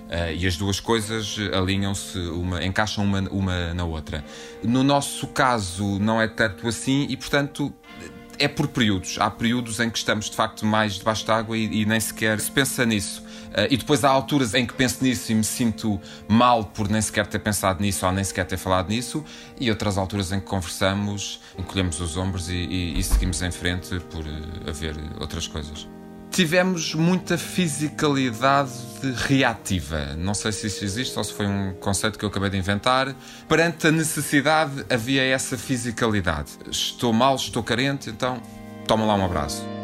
[0.06, 4.24] Uh, e as duas coisas alinham-se, uma, encaixam uma, uma na outra.
[4.62, 7.74] No nosso caso, não é tanto assim e, portanto,
[8.38, 9.18] é por períodos.
[9.20, 12.52] Há períodos em que estamos de facto mais debaixo d'água e, e nem sequer se
[12.52, 13.24] pensa nisso.
[13.52, 17.02] Uh, e depois há alturas em que penso nisso e me sinto mal por nem
[17.02, 19.24] sequer ter pensado nisso ou nem sequer ter falado nisso,
[19.60, 24.00] e outras alturas em que conversamos, encolhemos os ombros e, e, e seguimos em frente
[24.10, 24.24] por
[24.68, 25.88] haver outras coisas.
[26.32, 28.72] tivemos muita fisicalidade
[29.28, 30.16] reativa.
[30.18, 33.14] Não sei se isso existe ou se foi um conceito que eu acabei de inventar.
[33.48, 36.52] Perante a necessidade havia essa fisicalidade.
[36.70, 38.42] Estou mal, estou carente, então
[38.88, 39.81] toma lá um abraço.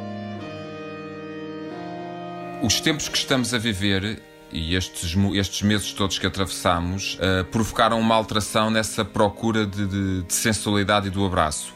[2.62, 8.00] Os tempos que estamos a viver e estes, estes meses todos que atravessamos uh, provocaram
[8.00, 11.74] uma alteração nessa procura de, de, de sensualidade e do abraço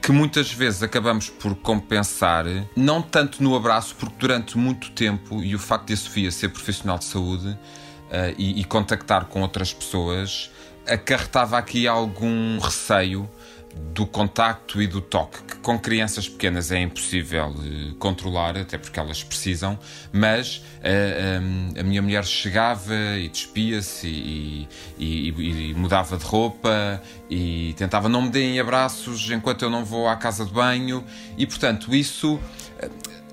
[0.00, 2.44] que muitas vezes acabamos por compensar,
[2.76, 6.48] não tanto no abraço, porque durante muito tempo, e o facto de a Sofia ser
[6.50, 10.50] profissional de saúde uh, e, e, contactar com outras pessoas,
[10.86, 13.28] acarretava aqui algum receio
[13.74, 18.98] do contacto e do toque, que com crianças pequenas é impossível uh, controlar, até porque
[18.98, 19.78] elas precisam,
[20.12, 26.24] mas uh, um, a minha mulher chegava e despia-se e, e, e, e, mudava de
[26.24, 31.04] roupa e tentava não me deem abraços enquanto eu não vou à casa de banho.
[31.36, 32.40] E, portanto, isso, uh,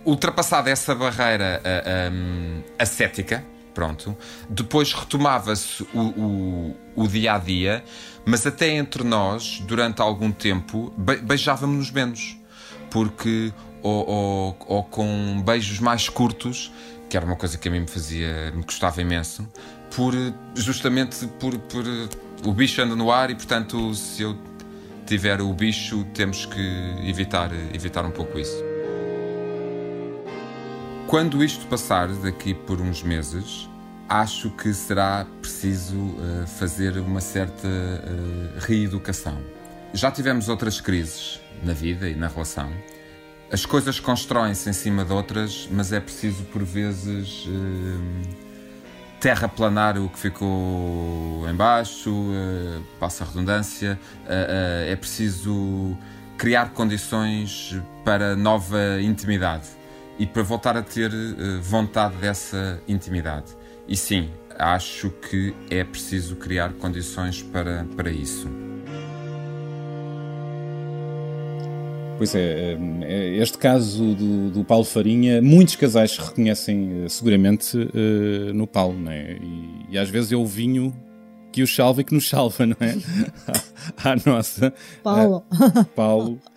[0.05, 1.61] ultrapassada essa barreira
[2.11, 3.43] um, ascética,
[3.73, 4.15] pronto,
[4.49, 7.83] depois retomava-se o, o, o dia a dia
[8.25, 10.91] mas até entre nós, durante algum tempo,
[11.23, 12.37] beijávamos-nos menos.
[12.89, 16.71] Porque, ou, ou, ou, com beijos mais curtos,
[17.09, 19.47] que era uma coisa que a mim me fazia, me gostava imenso,
[19.95, 20.13] por,
[20.55, 21.83] justamente por, por
[22.43, 24.37] o bicho anda no ar e, portanto, se eu
[25.05, 28.63] tiver o bicho, temos que evitar, evitar um pouco isso.
[31.07, 33.69] Quando isto passar daqui por uns meses,
[34.07, 39.37] acho que será preciso uh, fazer uma certa uh, reeducação.
[39.93, 42.71] Já tivemos outras crises na vida e na relação.
[43.51, 48.45] As coisas constroem-se em cima de outras, mas é preciso, por vezes, uh,
[49.19, 53.99] terraplanar o que ficou embaixo, uh, passa a redundância.
[54.27, 55.97] é preciso
[56.37, 59.67] criar condições para nova intimidade
[60.19, 61.11] e para voltar a ter
[61.61, 63.55] vontade dessa intimidade.
[63.87, 68.49] E sim, acho que é preciso criar condições para, para isso.
[72.17, 78.53] Pois é, é, este caso do, do, Paulo Farinha, muitos casais reconhecem eh, seguramente uh,
[78.53, 79.33] no Paulo, não é?
[79.33, 80.95] E, e, às vezes é o vinho
[81.51, 82.95] que o salva e que nos salva, não é?
[84.01, 84.73] à, nossa.
[85.03, 85.43] Paulo.
[85.93, 86.39] Paulo.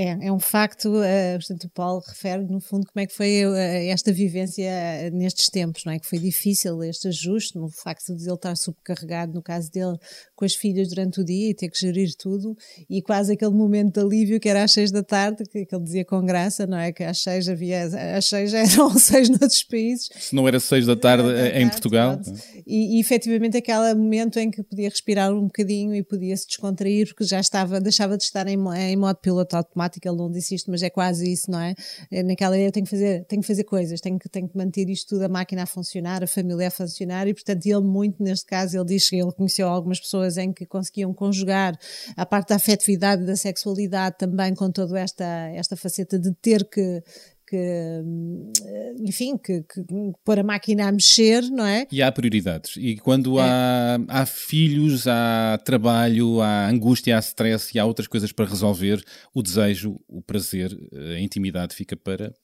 [0.00, 3.44] É, é um facto, uh, portanto, o Paulo refere, no fundo, como é que foi
[3.44, 3.52] uh,
[3.90, 5.98] esta vivência uh, nestes tempos, não é?
[5.98, 9.98] Que foi difícil este ajuste, no facto de ele estar subcarregado, no caso dele,
[10.36, 12.56] com as filhas durante o dia e ter que gerir tudo,
[12.88, 15.82] e quase aquele momento de alívio que era às seis da tarde, que, que ele
[15.82, 16.92] dizia com graça, não é?
[16.92, 17.82] Que às seis havia,
[18.16, 20.10] às seis já eram seis noutros países.
[20.14, 22.20] Se não era seis da tarde é em Portugal.
[22.64, 27.08] E, e efetivamente aquele momento em que podia respirar um bocadinho e podia se descontrair,
[27.08, 30.54] porque já estava, deixava de estar em, em modo piloto automático automática, ele não disse
[30.54, 31.74] isto, mas é quase isso, não é?
[32.10, 34.56] é naquela ideia, eu tenho que fazer, tenho que fazer coisas, tenho que, tenho que
[34.56, 38.22] manter isto tudo, a máquina a funcionar, a família a funcionar, e portanto ele muito
[38.22, 41.76] neste caso, ele diz que ele conheceu algumas pessoas em que conseguiam conjugar
[42.16, 45.24] a parte da afetividade, da sexualidade também com toda esta,
[45.54, 47.02] esta faceta de ter que
[47.48, 48.02] que,
[49.00, 49.84] enfim, que, que
[50.24, 51.86] pôr a máquina a mexer, não é?
[51.90, 52.76] E há prioridades.
[52.76, 53.42] E quando é.
[53.42, 59.02] há, há filhos, há trabalho, há angústia, há stress e há outras coisas para resolver,
[59.34, 60.76] o desejo, o prazer,
[61.14, 62.34] a intimidade fica para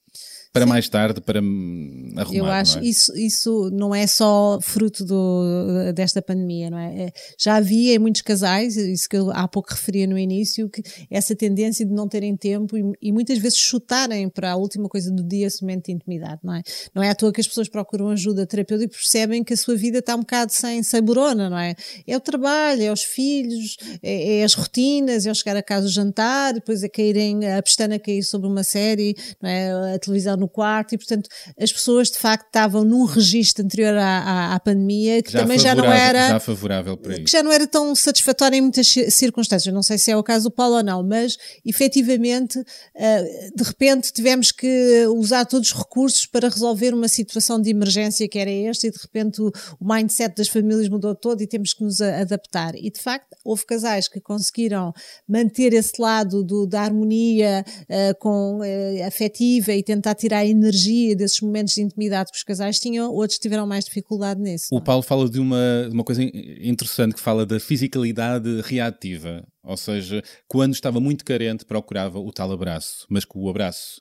[0.55, 0.69] para Sim.
[0.69, 2.33] mais tarde, para arrumar.
[2.33, 2.85] Eu acho é?
[2.85, 7.07] isso, isso não é só fruto do, desta pandemia, não é?
[7.07, 7.13] é?
[7.37, 11.35] Já havia em muitos casais, isso que eu há pouco referia no início, que essa
[11.35, 15.21] tendência de não terem tempo e, e muitas vezes chutarem para a última coisa do
[15.27, 16.61] dia somente intimidade, não é?
[16.93, 19.75] Não é à toa que as pessoas procuram ajuda terapêutica e percebem que a sua
[19.75, 21.75] vida está um bocado sem saborona, não é?
[22.07, 25.87] É o trabalho, é os filhos, é, é as rotinas, é o chegar a casa
[25.87, 29.95] o jantar, depois é caírem, a pestana cair sobre uma série, não é?
[29.95, 31.29] A televisão no quarto e, portanto,
[31.59, 35.59] as pessoas de facto estavam num registro anterior à, à, à pandemia que já também
[35.59, 36.29] já não era.
[36.29, 39.73] Já favorável para Que já não era tão satisfatório em muitas circunstâncias.
[39.73, 42.63] Não sei se é o caso do Paulo ou não, mas efetivamente,
[42.95, 48.27] eh, de repente, tivemos que usar todos os recursos para resolver uma situação de emergência
[48.27, 51.73] que era esta e de repente o, o mindset das famílias mudou todo e temos
[51.73, 52.75] que nos adaptar.
[52.75, 54.93] E de facto, houve casais que conseguiram
[55.27, 60.45] manter esse lado do, da harmonia uh, com uh, afetiva e tentar tirar tirar a
[60.45, 64.67] energia desses momentos de intimidade que os casais tinham, outros tiveram mais dificuldade nisso.
[64.71, 64.81] O é?
[64.81, 69.45] Paulo fala de uma, de uma coisa interessante que fala da fisicalidade reativa.
[69.63, 73.99] Ou seja, quando estava muito carente, procurava o tal abraço, mas com o abraço,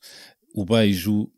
[0.54, 1.30] o beijo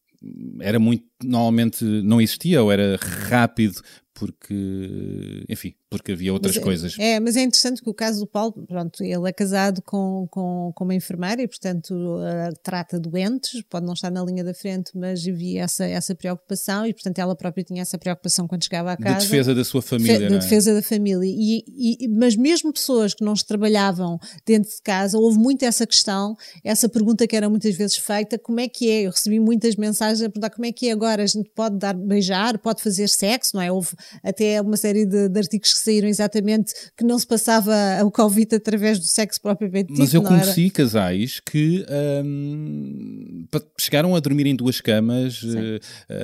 [0.61, 2.97] era muito, normalmente não existia ou era
[3.29, 3.81] rápido
[4.15, 6.97] porque, enfim, porque havia outras mas, é, coisas.
[6.99, 10.73] É, mas é interessante que o caso do Paulo, pronto, ele é casado com, com,
[10.75, 14.91] com uma enfermeira e, portanto, uh, trata doentes, pode não estar na linha da frente,
[14.95, 18.97] mas havia essa, essa preocupação e, portanto, ela própria tinha essa preocupação quando chegava à
[18.97, 19.21] casa.
[19.21, 20.41] De defesa da sua família, de, não é?
[20.41, 21.25] defesa da família.
[21.25, 21.65] E,
[22.01, 26.89] e, mas mesmo pessoas que não trabalhavam dentro de casa, houve muito essa questão, essa
[26.89, 29.03] pergunta que era muitas vezes feita, como é que é?
[29.03, 31.95] Eu recebi muitas mensagens a perguntar como é que é agora, a gente pode dar
[31.95, 33.71] beijar, pode fazer sexo, não é?
[33.71, 33.91] Houve
[34.23, 38.55] até uma série de, de, artigos que saíram exatamente que não se passava o Covid
[38.55, 39.99] através do sexo propriamente dito.
[39.99, 40.73] Mas eu conheci era?
[40.73, 41.85] casais que
[42.25, 43.47] um,
[43.79, 45.43] chegaram a dormir em duas camas,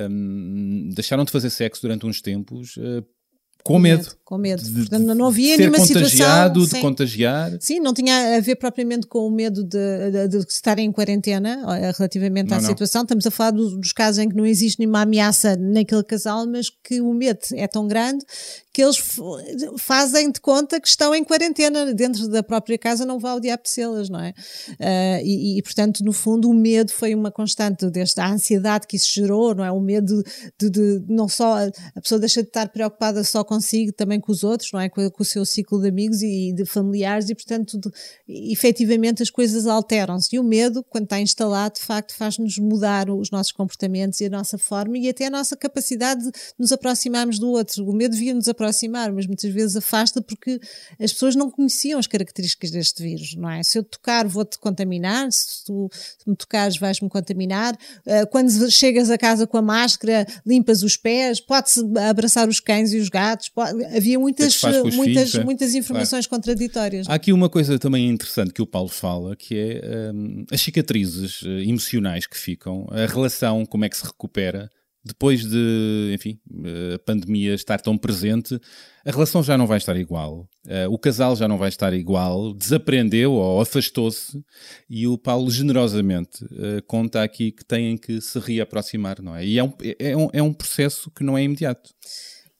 [0.09, 2.77] um, deixaram de fazer sexo durante uns tempos.
[2.77, 3.03] Uh,
[3.63, 4.03] com, com medo.
[4.03, 4.15] medo.
[4.25, 4.61] Com medo.
[4.61, 6.79] De, Portanto, não havia ser nenhuma contagiado, situação.
[6.79, 7.57] de contagiar.
[7.61, 11.63] Sim, não tinha a ver propriamente com o medo de, de, de estar em quarentena
[11.97, 12.67] relativamente não, à não.
[12.67, 13.03] situação.
[13.03, 16.99] Estamos a falar dos, casos em que não existe nenhuma ameaça naquele casal, mas que
[16.99, 18.25] o medo é tão grande
[18.73, 18.97] que eles
[19.77, 23.61] fazem de conta que estão em quarentena dentro da própria casa, não vá ao diabo
[23.93, 24.33] las não é?
[24.71, 28.95] Uh, e, e, portanto, no fundo, o medo foi uma constante desde a ansiedade que
[28.95, 29.71] isso gerou, não é?
[29.71, 30.23] O medo
[30.57, 34.31] de, de, de não só a pessoa deixa de estar preocupada só consigo, também com
[34.31, 34.89] os outros, não é?
[34.89, 37.91] Com, com o seu ciclo de amigos e de familiares, e portanto, de,
[38.51, 40.35] efetivamente, as coisas alteram-se.
[40.35, 44.29] E o medo, quando está instalado, de facto, faz-nos mudar os nossos comportamentos e a
[44.31, 47.87] nossa forma e até a nossa capacidade de nos aproximarmos do outro.
[47.87, 50.59] O medo devia nos aproximar aproximar, mas muitas vezes afasta porque
[50.99, 53.63] as pessoas não conheciam as características deste vírus, não é?
[53.63, 55.89] Se eu tocar, vou-te contaminar, se tu
[56.25, 57.75] me tocares, vais-me contaminar.
[58.05, 62.93] Uh, quando chegas a casa com a máscara, limpas os pés, pode-se abraçar os cães
[62.93, 63.49] e os gatos.
[63.49, 63.83] Pode...
[63.85, 64.61] Havia muitas,
[64.93, 65.43] muitas, é?
[65.43, 66.41] muitas informações claro.
[66.41, 67.07] contraditórias.
[67.07, 71.41] Há aqui uma coisa também interessante que o Paulo fala, que é um, as cicatrizes
[71.41, 74.69] uh, emocionais que ficam, a relação, como é que se recupera
[75.03, 76.39] depois de, enfim,
[76.95, 78.59] a pandemia estar tão presente,
[79.05, 80.47] a relação já não vai estar igual.
[80.65, 84.41] Uh, o casal já não vai estar igual, desaprendeu ou afastou-se,
[84.89, 89.45] e o Paulo generosamente uh, conta aqui que têm que se reaproximar, não é?
[89.45, 91.89] E é um, é, um, é um processo que não é imediato.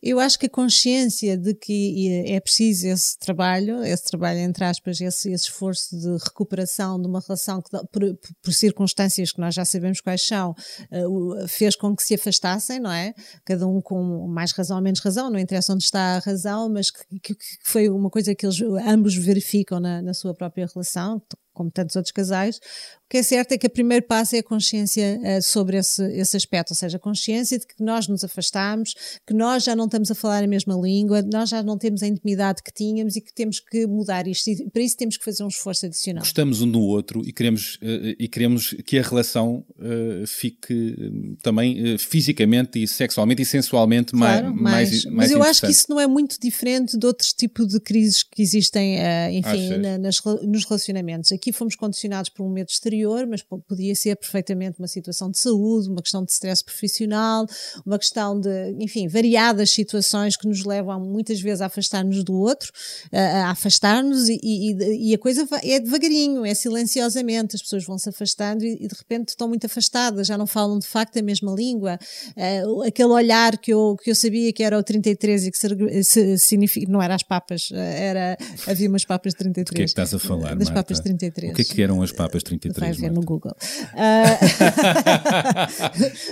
[0.05, 4.99] Eu acho que a consciência de que é preciso esse trabalho, esse trabalho entre aspas,
[4.99, 9.63] esse, esse esforço de recuperação de uma relação que, por, por, circunstâncias que nós já
[9.63, 10.51] sabemos quais são,
[10.91, 13.13] uh, fez com que se afastassem, não é?
[13.45, 16.91] Cada um com mais razão ou menos razão, não interessa onde está a razão, mas
[16.91, 21.21] que, que, que foi uma coisa que eles ambos verificam na, na sua própria relação,
[21.53, 24.43] como tantos outros casais, o que é certo é que o primeiro passo é a
[24.43, 28.95] consciência uh, sobre esse, esse aspecto, ou seja, a consciência de que nós nos afastamos,
[29.25, 32.07] que nós já não estamos a falar a mesma língua, nós já não temos a
[32.07, 34.49] intimidade que tínhamos e que temos que mudar isto.
[34.49, 36.23] E para isso temos que fazer um esforço adicional.
[36.23, 41.97] Gostamos um do outro e queremos, uh, e queremos que a relação uh, fique também
[41.97, 45.99] fisicamente e sexualmente e sensualmente claro, mais, mais, mais Mas eu acho que isso não
[45.99, 48.97] é muito diferente de outros tipos de crises que existem,
[49.31, 54.15] enfim, na, nas, nos relacionamentos aqui fomos condicionados por um medo exterior, mas podia ser
[54.15, 57.45] perfeitamente uma situação de saúde, uma questão de stress profissional,
[57.85, 62.71] uma questão de, enfim, variadas situações que nos levam muitas vezes a afastar-nos do outro,
[63.11, 68.09] a afastar-nos e, e, e, a coisa é devagarinho, é silenciosamente, as pessoas vão se
[68.09, 71.53] afastando e, e, de repente estão muito afastadas, já não falam de facto a mesma
[71.53, 71.99] língua,
[72.37, 76.37] uh, aquele olhar que eu, que eu sabia que era o 33 e que se,
[76.37, 79.65] significa, não era as papas, era, havia umas papas de 33.
[79.65, 80.83] Do que é que estás a falar, Das Marta?
[80.83, 81.32] papas 33.
[81.33, 81.51] 33.
[81.51, 82.97] O que é que eram as papas 33?
[82.97, 83.55] Vai ver no Google.
[83.93, 84.37] Uh,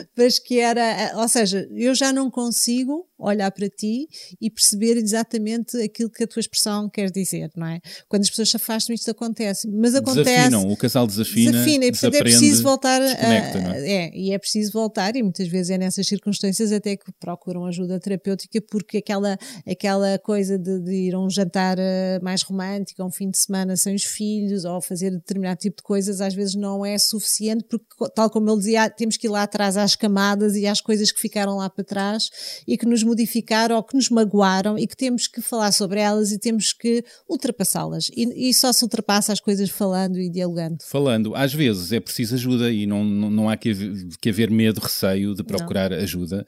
[0.16, 4.07] mas que era, ou seja, eu já não consigo olhar para ti
[4.39, 7.79] e perceber exatamente aquilo que a tua expressão quer dizer, não é?
[8.10, 9.67] Quando as pessoas se afastam, isto acontece.
[9.67, 10.23] Mas acontece.
[10.23, 11.51] Desafinam, o casal desafina.
[11.51, 13.01] Desafina, e portanto é preciso voltar.
[13.01, 13.91] A, é?
[13.91, 14.12] é?
[14.13, 18.62] e é preciso voltar, e muitas vezes é nessas circunstâncias até que procuram ajuda terapêutica,
[18.69, 19.38] porque aquela,
[19.69, 23.75] aquela coisa de, de ir a um jantar eh, mais romântico, um fim de semana
[23.75, 27.86] sem os filhos, ou fazer determinado tipo de coisas, às vezes não é suficiente, porque,
[28.15, 31.19] tal como ele dizia, temos que ir lá atrás às camadas e às coisas que
[31.19, 32.29] ficaram lá para trás
[32.67, 36.32] e que nos modificaram ou que nos magoaram e que temos que falar sobre elas
[36.32, 38.10] e temos que ultrapassá-las.
[38.15, 40.78] E, e, só se ultrapassa as coisas falando e dialogando.
[40.84, 44.50] Falando, às vezes é preciso ajuda e não, não, não há que haver, que haver
[44.50, 45.97] medo, receio de procurar não.
[45.97, 46.45] ajuda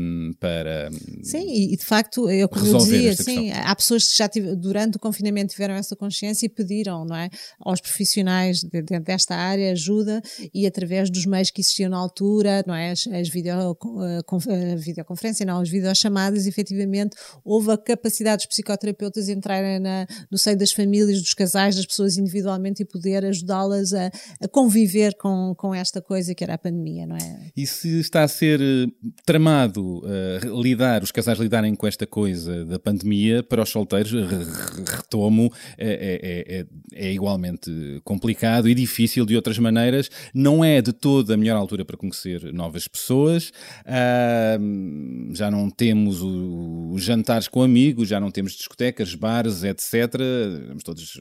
[0.00, 0.90] um, para.
[1.22, 5.00] Sim, e de facto, eu como dizia, sim, há pessoas que já tive, durante o
[5.00, 7.28] confinamento tiveram essa consciência e pediram, não é?
[7.60, 10.20] Aos profissionais de, de, desta área ajuda
[10.52, 12.90] e através dos meios que existiam na altura, não é?
[12.90, 13.76] As, as video,
[14.76, 20.72] videoconferência, não, as videochamadas, efetivamente, houve a capacidade dos psicoterapeutas entrarem na, no seio das
[20.72, 26.00] famílias, dos casais, das pessoas individualmente e poder ajudá-las a, a, conviver com, com esta
[26.00, 27.50] coisa que era a pandemia, não é?
[27.56, 28.86] E se está a ser eh,
[29.24, 34.12] tramado uh, lidar, os casais lidarem com esta coisa da pandemia, para os solteiros,
[34.86, 36.66] retomo, é, é, é,
[37.08, 37.70] é igualmente
[38.04, 40.10] complicado e difícil de outras maneiras.
[40.32, 43.52] Não é de toda a melhor altura para conhecer novas pessoas.
[43.84, 50.14] Uh, já não temos os jantares com amigos, já não temos discotecas, bares, etc.
[50.60, 51.20] Estamos todos uh,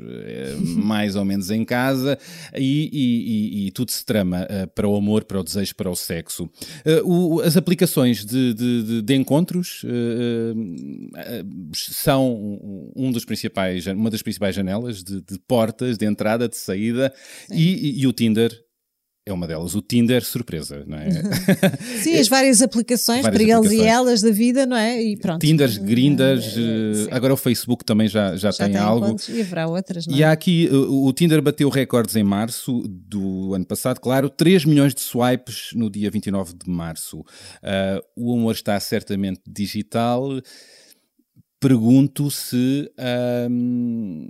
[0.78, 2.19] mais ou menos em casa
[2.54, 5.89] e, e, e, e tudo se trama uh, para o amor, para o desejo, para
[5.89, 6.50] o sexo.
[6.84, 9.84] Eh, o, as aplicações de, de, de, de encontros
[11.73, 17.13] são um dos principais, uma das principais janelas de, portas de entrada, de saída
[17.52, 18.66] e, e o Tinder
[19.28, 19.76] é uma delas.
[19.76, 21.10] O Tinder, surpresa, não é?
[22.01, 23.72] Sim, as várias aplicações várias para aplicações.
[23.72, 25.01] eles e elas da vida, não é?
[25.01, 25.45] E pronto.
[25.45, 29.16] Tinders, Grinders, uh, agora o Facebook também já, já, já tem, tem, algo.
[29.30, 30.18] e haverá outras, não é?
[30.18, 34.64] E há aqui, o, o Tinder bateu recordes em março do ano passado, claro, 3
[34.66, 37.20] milhões de swipes no dia 29 de março.
[37.20, 40.41] Uh, o amor está certamente digital
[41.60, 42.91] pergunto se,
[43.49, 44.28] um,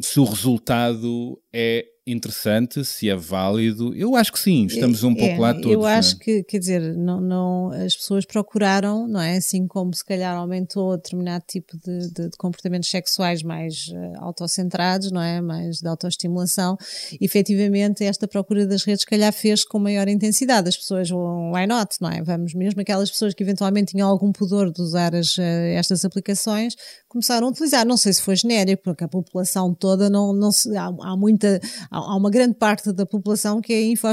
[0.00, 3.94] se o resultado é interessante, se é válido.
[3.94, 5.72] Eu acho que sim, estamos um pouco é, lá todos.
[5.72, 9.38] Eu acho que, quer dizer, não, não, as pessoas procuraram, não é?
[9.38, 15.10] Assim como se calhar aumentou determinado tipo de, de, de comportamentos sexuais mais uh, autocentrados,
[15.10, 15.40] não é?
[15.40, 16.76] Mais de autoestimulação.
[17.18, 20.68] Efetivamente, esta procura das redes, se calhar, fez com maior intensidade.
[20.68, 22.22] As pessoas, why not, não é?
[22.22, 25.42] Vamos, mesmo aquelas pessoas que eventualmente tinham algum pudor de usar as, uh,
[25.74, 26.76] estas aplicações,
[27.08, 27.86] começaram a utilizar.
[27.86, 31.58] Não sei se foi genérico, porque a população toda não, não se, há, há muita
[31.94, 34.06] há uma grande parte da população que é info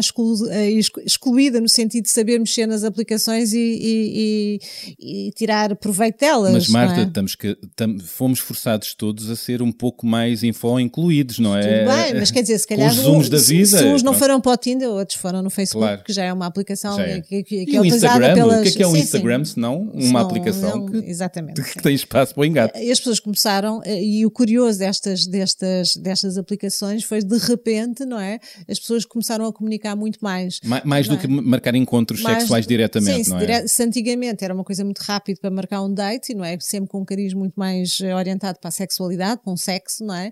[0.50, 0.72] eh,
[1.06, 4.60] excluída no sentido de saber mexer nas aplicações e, e,
[5.00, 6.54] e, tirar proveito delas.
[6.54, 7.04] Mas Marta, é?
[7.04, 11.62] estamos que, tam, fomos forçados todos a ser um pouco mais info incluídos, não é?
[11.62, 14.14] Tudo bem, mas quer dizer, se calhar os zooms da vida, se, se uns não
[14.14, 16.04] foram para o Tinder, outros foram no Facebook, claro.
[16.04, 17.22] que já é uma aplicação é.
[17.22, 18.60] que, que, que é utilizada pelas...
[18.60, 19.54] O que é, que é o Instagram, sim.
[19.54, 22.78] se não uma senão, aplicação não, que, exatamente, que tem espaço para o engate?
[22.78, 27.71] As pessoas começaram, eh, e o curioso destas, destas, destas aplicações foi de repente,
[28.06, 28.40] não é?
[28.68, 30.60] as pessoas começaram a comunicar muito mais.
[30.64, 31.18] Mais, mais do é?
[31.18, 33.68] que marcar encontros mais, sexuais diretamente, sim, não é?
[33.68, 36.58] Se antigamente era uma coisa muito rápida para marcar um date, não é?
[36.60, 40.16] Sempre com um cariz muito mais eh, orientado para a sexualidade, para um sexo, não
[40.16, 40.32] é?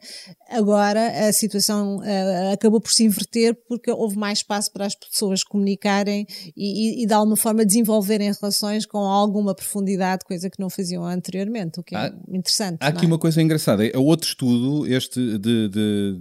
[0.50, 5.44] Agora a situação uh, acabou por se inverter porque houve mais espaço para as pessoas
[5.44, 6.26] comunicarem
[6.56, 11.06] e, e, e de alguma forma desenvolverem relações com alguma profundidade, coisa que não faziam
[11.06, 12.78] anteriormente, o que é há, interessante.
[12.80, 13.08] Há aqui é?
[13.08, 13.86] uma coisa engraçada.
[13.86, 16.18] É outro estudo, este de, de,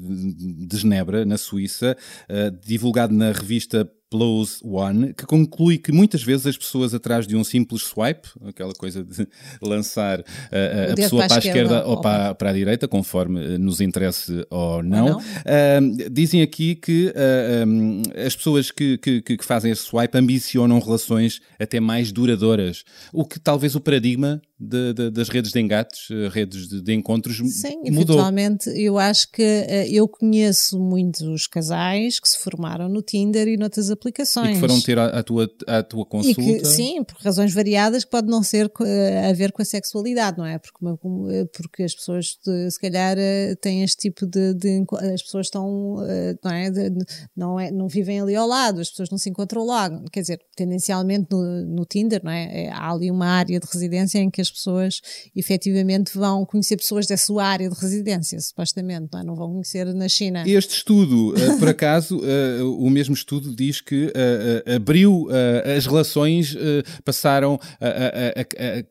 [0.66, 0.76] de
[1.08, 1.96] Genebra, na Suíça,
[2.28, 7.36] uh, divulgado na revista Plus One, que conclui que muitas vezes as pessoas atrás de
[7.36, 9.28] um simples swipe, aquela coisa de
[9.60, 13.82] lançar uh, a pessoa para a esquerda, ou, ou para, para, a direita, conforme nos
[13.82, 15.18] interesse ou não, ou não.
[15.18, 20.78] Uh, dizem aqui que uh, um, as pessoas que, que, que, fazem esse swipe ambicionam
[20.78, 26.08] relações até mais duradouras, o que talvez o paradigma de, de, das redes de engates,
[26.32, 27.86] redes de, de encontros Sim, mudou.
[27.86, 29.42] eventualmente eu acho que
[29.90, 34.50] eu conheço muitos casais que se formaram no Tinder e noutras aplicações.
[34.50, 36.42] E que foram ter a, a tua, a tua consulta.
[36.42, 40.38] Que, sim, por razões variadas que pode não ser uh, a ver com a sexualidade,
[40.38, 40.58] não é?
[40.58, 42.38] Porque, eh, porque as pessoas,
[42.70, 43.16] se calhar,
[43.60, 44.84] têm este tipo de, de
[45.14, 45.96] As pessoas estão.
[46.42, 46.70] Não, é?
[47.36, 47.70] Não, é?
[47.70, 49.88] não vivem ali ao lado, as pessoas não se encontram lá.
[50.10, 52.64] Quer dizer, tendencialmente no, no Tinder, não é?
[52.64, 52.70] é?
[52.70, 55.00] Há ali uma área de residência em que as pessoas
[55.34, 59.24] efetivamente vão conhecer pessoas da sua área de residência, supostamente, não, é?
[59.24, 60.44] não vão conhecer na China.
[60.46, 62.20] Este estudo, por acaso,
[62.78, 65.28] o mesmo estudo diz que uh, abriu
[65.76, 66.56] as relações,
[67.04, 68.82] passaram a, a, a, a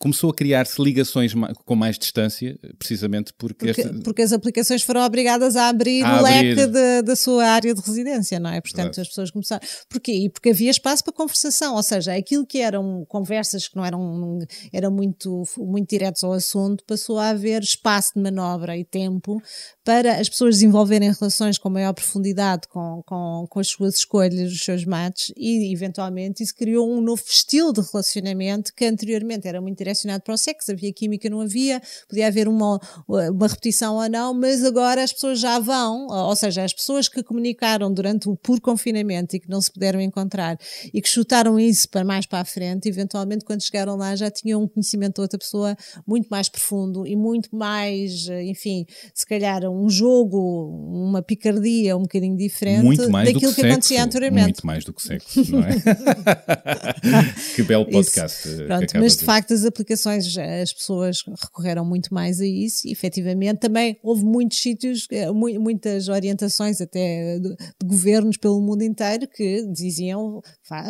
[0.00, 1.34] começou a criar-se ligações
[1.66, 3.66] com mais distância, precisamente porque...
[3.66, 4.00] Porque, este...
[4.00, 6.56] porque, as aplicações foram obrigadas a abrir a o abrir.
[6.56, 8.62] leque de, da sua área de residência, não é?
[8.62, 9.62] Portanto, as pessoas começaram...
[9.90, 10.12] Porquê?
[10.12, 14.38] E porque havia espaço para conversação, ou seja, aquilo que eram conversas que não eram,
[14.72, 19.38] eram muito, muito diretos ao assunto, passou a haver espaço de manobra e tempo
[19.84, 24.62] para as pessoas desenvolverem relações com maior profundidade com, com, com as suas escolhas, os
[24.62, 29.78] seus mates, e eventualmente isso criou um novo estilo de relacionamento que anteriormente era muito
[29.78, 32.78] direcionado para o sexo, havia química, não havia, podia haver uma,
[33.08, 37.22] uma repetição ou não, mas agora as pessoas já vão, ou seja, as pessoas que
[37.22, 40.58] comunicaram durante o puro confinamento e que não se puderam encontrar
[40.92, 44.62] e que chutaram isso para mais para a frente, eventualmente quando chegaram lá já tinham
[44.62, 45.76] um conhecimento de outra pessoa
[46.06, 52.36] muito mais profundo e muito mais, enfim, se calhar um jogo, uma picardia um bocadinho
[52.36, 54.44] diferente muito mais daquilo do que, que acontecia anteriormente.
[54.44, 55.70] Muito mais do que sexo, não é?
[57.54, 58.48] que belo podcast.
[58.48, 58.64] Isso.
[58.64, 63.58] Pronto, mas de facto as aplicações, as pessoas recorreram muito mais a isso e efetivamente
[63.58, 69.66] também houve muitos sítios, eh, muitas orientações até de, de governos pelo mundo inteiro que
[69.72, 70.42] diziam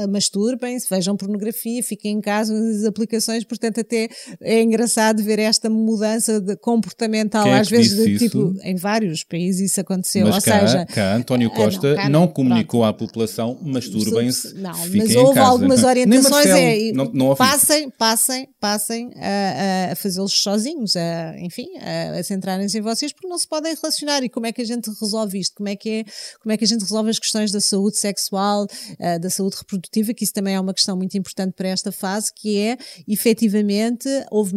[0.09, 4.09] masturbem-se, vejam pornografia, fiquem em casa as aplicações, portanto até
[4.41, 9.71] é engraçado ver esta mudança de comportamental é às vezes de, tipo em vários países
[9.71, 12.95] isso aconteceu, mas ou cá, seja, cá António Costa não, não, não comunicou pronto.
[12.95, 15.49] à população masturbem-se, não, mas houve em casa.
[15.49, 21.67] algumas orientações Marcelo, é, não, não passem, passem, passem a, a fazê-los sozinhos, a, enfim,
[21.79, 24.23] a, a centrarem-se em vocês porque não se podem relacionar.
[24.23, 26.05] E como é que a gente resolve isto, como é que é,
[26.41, 30.15] como é que a gente resolve as questões da saúde sexual, uh, da saúde reprodutiva,
[30.15, 34.57] que isso também é uma questão muito importante para esta fase, que é efetivamente houve,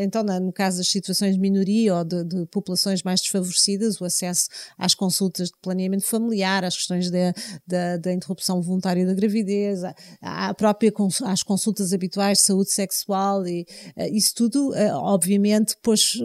[0.00, 4.48] então no caso das situações de minoria ou de, de populações mais desfavorecidas, o acesso
[4.76, 9.80] às consultas de planeamento familiar, às questões da interrupção voluntária da gravidez,
[10.20, 10.92] à própria
[11.24, 16.18] às consultas habituais de saúde sexual e uh, isso tudo, uh, obviamente, depois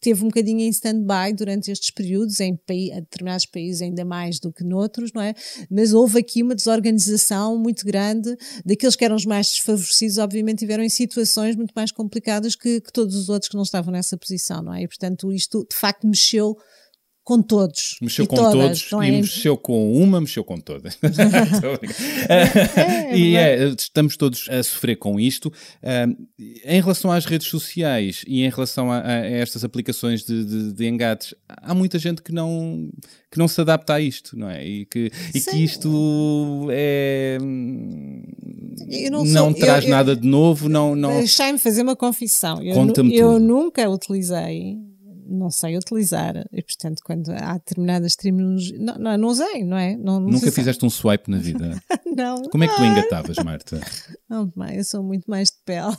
[0.00, 4.64] teve um bocadinho em stand-by durante estes períodos, em determinados países ainda mais do que
[4.64, 5.34] noutros, não é?
[5.70, 10.82] Mas houve aqui uma desorganização muito grande daqueles que eram os mais desfavorecidos, obviamente tiveram
[10.82, 14.62] em situações muito mais complicadas que, que todos os outros que não estavam nessa posição,
[14.62, 14.82] não é?
[14.82, 16.56] E portanto isto de facto mexeu
[17.28, 17.98] com todos.
[18.00, 19.10] Mexeu com todas, todos e é?
[19.10, 20.96] mexeu com uma, mexeu com todas.
[22.26, 25.52] é, é, e é, estamos todos a sofrer com isto.
[26.64, 30.86] em relação às redes sociais e em relação a, a estas aplicações de, de, de,
[30.86, 32.88] engates, há muita gente que não,
[33.30, 34.66] que não se adapta a isto, não é?
[34.66, 37.36] E que, e que isto é.
[39.10, 40.66] não, não sou, traz eu, nada de novo.
[40.66, 41.18] Não, não...
[41.18, 42.62] Deixai-me fazer uma confissão.
[42.62, 42.74] Eu,
[43.12, 44.87] eu nunca utilizei
[45.28, 46.34] não sei utilizar.
[46.52, 48.80] E, portanto, quando há determinadas terminologias.
[48.80, 49.96] Não, não, não usei, não é?
[49.96, 51.80] Não, não Nunca fizeste um swipe na vida?
[52.16, 52.42] não.
[52.44, 53.80] Como é que tu engatavas, Marta?
[54.56, 55.96] Mãe, eu sou muito mais de pele.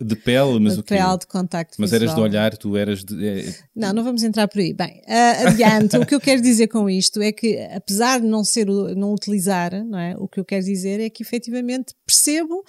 [0.00, 0.96] De pele, mas de o quê?
[0.96, 2.02] pele, de contacto Mas visual.
[2.02, 3.26] eras de olhar, tu eras de.
[3.26, 3.54] É...
[3.74, 4.72] Não, não vamos entrar por aí.
[4.72, 5.96] Bem, uh, adiante.
[5.96, 9.84] o que eu quero dizer com isto é que, apesar de não ser, não utilizar,
[9.84, 10.14] não é?
[10.18, 12.64] O que eu quero dizer é que efetivamente percebo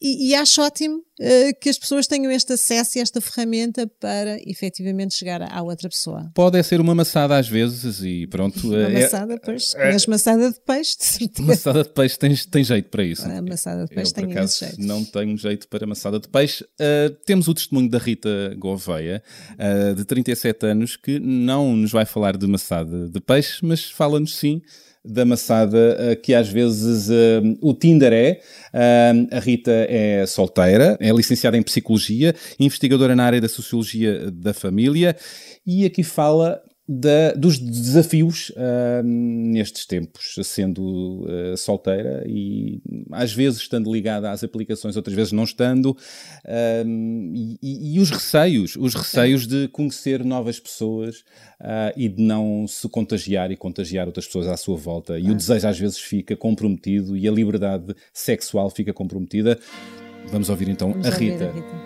[0.00, 4.38] e, e, acho ótimo uh, que as pessoas tenham este acesso e esta ferramenta para
[4.46, 6.30] efetivamente chegar à outra pessoa.
[6.34, 8.68] Pode ser uma maçada às vezes e pronto.
[8.68, 9.74] Uma é, maçada, pois.
[9.74, 11.48] É, mas maçada de peixe, de certeza.
[11.48, 13.26] Maçada de peixe tem, tem jeito para isso.
[13.26, 14.82] A maçada de peixe Eu, tem por acaso, jeito.
[14.82, 16.62] Não tenho jeito para maçada de peixe.
[16.64, 19.22] Uh, temos o testemunho da Rita Gouveia,
[19.52, 24.36] uh, de 37 anos, que não nos vai falar de maçada de peixe, mas fala-nos
[24.36, 24.60] sim
[25.06, 28.40] da maçada eh, que às vezes uh, o Tinder é.
[28.74, 34.52] Uh, a Rita é solteira, é licenciada em Psicologia, investigadora na área da Sociologia da
[34.52, 35.16] Família
[35.66, 42.80] e aqui fala da, dos desafios uh, nestes tempos, sendo uh, solteira e
[43.10, 46.88] às vezes estando ligada às aplicações, outras vezes não estando, uh,
[47.60, 51.24] e, e, os receios, os receios de conhecer novas pessoas
[51.96, 55.18] e de não se contagiar e contagiar outras pessoas à sua volta.
[55.18, 59.58] E o desejo às vezes fica comprometido e a liberdade sexual fica comprometida.
[60.26, 61.48] Vamos ouvir então Vamos a Rita.
[61.48, 61.85] A Rita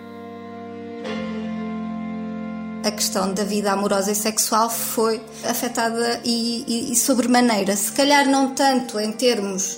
[2.83, 7.75] a questão da vida amorosa e sexual foi afetada e, e, e sobremaneira.
[7.75, 9.77] Se calhar não tanto em termos,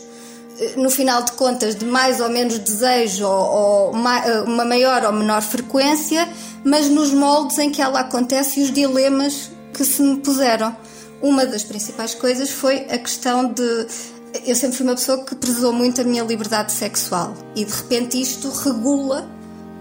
[0.59, 5.03] eh, no final de contas, de mais ou menos desejo ou, ou eh, uma maior
[5.05, 6.27] ou menor frequência,
[6.63, 10.75] mas nos moldes em que ela acontece e os dilemas que se me puseram.
[11.21, 13.87] Uma das principais coisas foi a questão de.
[14.45, 18.19] Eu sempre fui uma pessoa que prezou muito a minha liberdade sexual e de repente
[18.19, 19.29] isto regula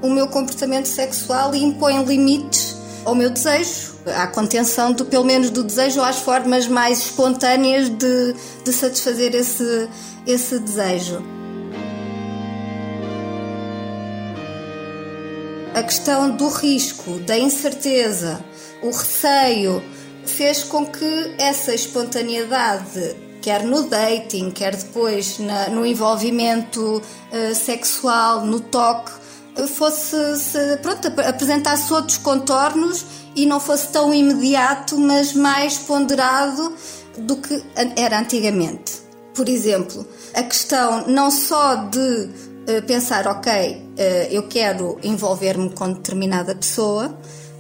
[0.03, 5.51] o meu comportamento sexual e impõe limites ao meu desejo, à contenção do, pelo menos
[5.51, 8.35] do desejo ou às formas mais espontâneas de,
[8.65, 9.89] de satisfazer esse,
[10.27, 11.23] esse desejo.
[15.75, 18.45] A questão do risco, da incerteza,
[18.83, 19.83] o receio,
[20.27, 28.45] fez com que essa espontaneidade, quer no dating, quer depois na, no envolvimento uh, sexual,
[28.45, 29.13] no toque,
[29.69, 36.75] fosse se, pronto, apresentasse outros contornos e não fosse tão imediato, mas mais ponderado
[37.19, 37.63] do que
[37.97, 39.03] era antigamente.
[39.35, 43.83] Por exemplo, a questão não só de uh, pensar, ok,
[44.31, 47.15] eu quero envolver-me com determinada pessoa,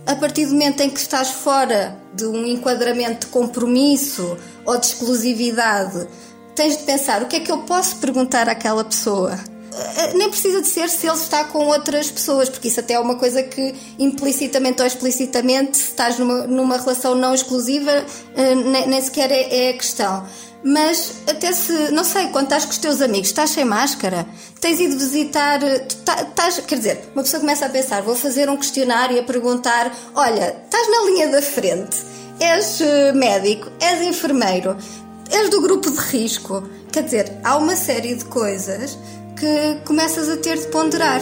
[0.06, 4.86] a partir do momento em que estás fora de um enquadramento de compromisso ou de
[4.86, 6.08] exclusividade,
[6.54, 9.38] tens de pensar o que é que eu posso perguntar àquela pessoa.
[9.74, 13.00] Eh, nem precisa de ser se ele está com outras pessoas, porque isso até é
[13.00, 18.04] uma coisa que implicitamente ou explicitamente, se estás numa, numa relação não exclusiva,
[18.36, 20.26] eh, nem, nem sequer é, é a questão.
[20.64, 24.26] Mas até se, não sei, quando estás com os teus amigos, estás sem máscara,
[24.60, 25.58] tens ido visitar,
[26.04, 29.24] tá, estás, quer dizer, uma pessoa começa a pensar, vou fazer um questionário e a
[29.24, 31.96] perguntar, olha, estás na linha da frente,
[32.38, 34.76] és eh, médico, és enfermeiro,
[35.30, 36.62] és do grupo de risco,
[36.92, 38.96] quer dizer, há uma série de coisas
[39.42, 41.20] que começas a ter de ponderar.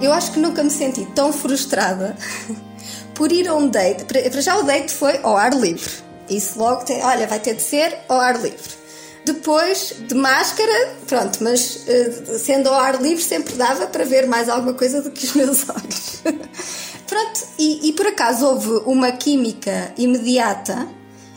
[0.00, 2.16] Eu acho que nunca me senti tão frustrada
[3.12, 4.04] por ir a um date.
[4.04, 5.90] Para já o date foi ao ar livre.
[6.30, 8.70] Isso logo tem, olha, vai ter de ser ao ar livre.
[9.24, 14.48] Depois de máscara, pronto, mas uh, sendo ao ar livre sempre dava para ver mais
[14.48, 16.22] alguma coisa do que os meus olhos.
[17.08, 20.88] pronto, e, e por acaso houve uma química imediata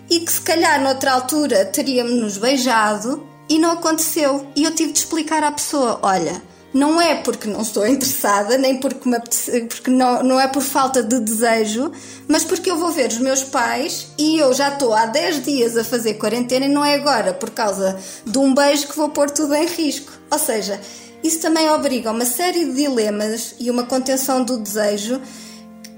[0.10, 4.46] e que se calhar noutra altura teríamos-nos beijado e não aconteceu.
[4.56, 6.42] E eu tive de explicar à pessoa: olha
[6.76, 10.62] não é porque não estou interessada, nem porque, me apetece, porque não, não é por
[10.62, 11.90] falta de desejo,
[12.28, 15.78] mas porque eu vou ver os meus pais e eu já estou há 10 dias
[15.78, 19.30] a fazer quarentena e não é agora por causa de um beijo que vou pôr
[19.30, 20.12] tudo em risco.
[20.30, 20.82] Ou seja,
[21.24, 25.22] isso também obriga a uma série de dilemas e uma contenção do desejo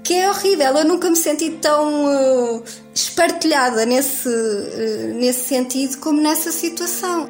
[0.08, 0.74] que é horrível.
[0.74, 7.28] Eu nunca me senti tão uh, espartilhada nesse, uh, nesse sentido como nessa situação.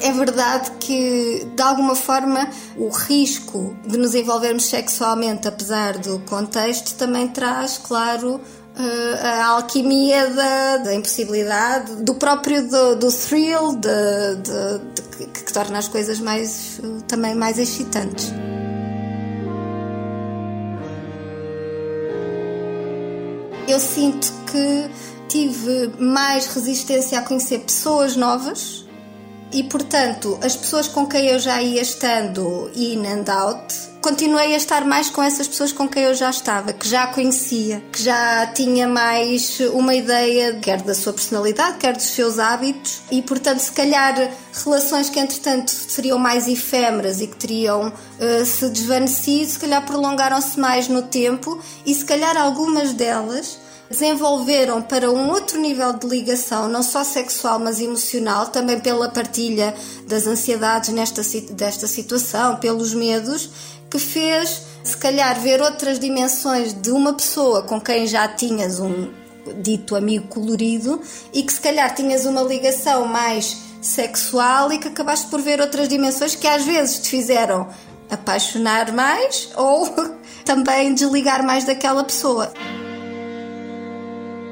[0.00, 6.96] É verdade que, de alguma forma, o risco de nos envolvermos sexualmente, apesar do contexto,
[6.96, 8.40] também traz, claro,
[8.78, 15.42] eh, a alquimia da, da impossibilidade, do próprio do, do thrill, de, de, de, que,
[15.44, 18.32] que torna as coisas mais, também mais excitantes.
[23.70, 24.90] Eu sinto que
[25.28, 28.84] tive mais resistência a conhecer pessoas novas
[29.52, 34.56] e portanto, as pessoas com quem eu já ia estando in and out, continuei a
[34.56, 38.46] estar mais com essas pessoas com quem eu já estava, que já conhecia, que já
[38.48, 43.72] tinha mais uma ideia, quer da sua personalidade, quer dos seus hábitos, e portanto, se
[43.72, 44.14] calhar
[44.64, 50.58] relações que entretanto seriam mais efêmeras e que teriam uh, se desvanecido, se calhar prolongaram-se
[50.58, 53.58] mais no tempo, e se calhar algumas delas
[53.90, 59.74] desenvolveram para um outro nível de ligação, não só sexual, mas emocional, também pela partilha
[60.06, 61.22] das ansiedades nesta,
[61.52, 63.50] desta situação, pelos medos,
[63.90, 69.10] que fez, se calhar, ver outras dimensões de uma pessoa com quem já tinhas um
[69.56, 71.00] dito amigo colorido
[71.32, 75.88] e que, se calhar, tinhas uma ligação mais sexual e que acabaste por ver outras
[75.88, 77.68] dimensões que às vezes te fizeram
[78.10, 79.88] apaixonar mais ou
[80.44, 82.52] também desligar mais daquela pessoa.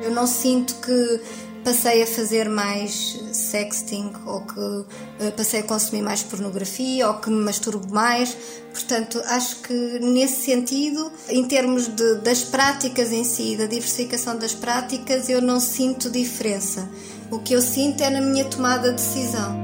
[0.02, 1.20] Eu não sinto que
[1.68, 4.86] passei a fazer mais sexting ou que
[5.20, 8.34] eh, passei a consumir mais pornografia ou que me masturbo mais.
[8.72, 14.54] Portanto, acho que nesse sentido, em termos de, das práticas em si, da diversificação das
[14.54, 16.88] práticas, eu não sinto diferença.
[17.30, 19.54] O que eu sinto é na minha tomada de decisão.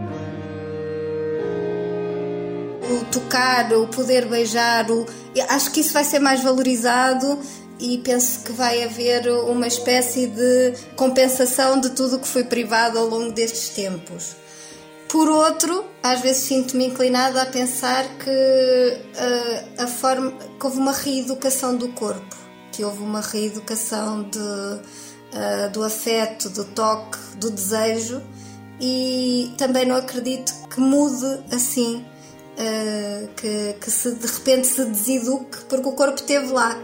[2.91, 5.07] O tocar, o poder beijar, o...
[5.49, 7.39] acho que isso vai ser mais valorizado
[7.79, 12.99] e penso que vai haver uma espécie de compensação de tudo o que foi privado
[12.99, 14.37] ao longo destes tempos.
[15.09, 20.93] Por outro, às vezes sinto-me inclinada a pensar que, uh, a forma, que houve uma
[20.93, 22.37] reeducação do corpo,
[22.73, 28.21] que houve uma reeducação de, uh, do afeto, do toque, do desejo
[28.81, 32.05] e também não acredito que mude assim,
[32.59, 36.77] uh, que, que se de repente se deseduque porque o corpo esteve lá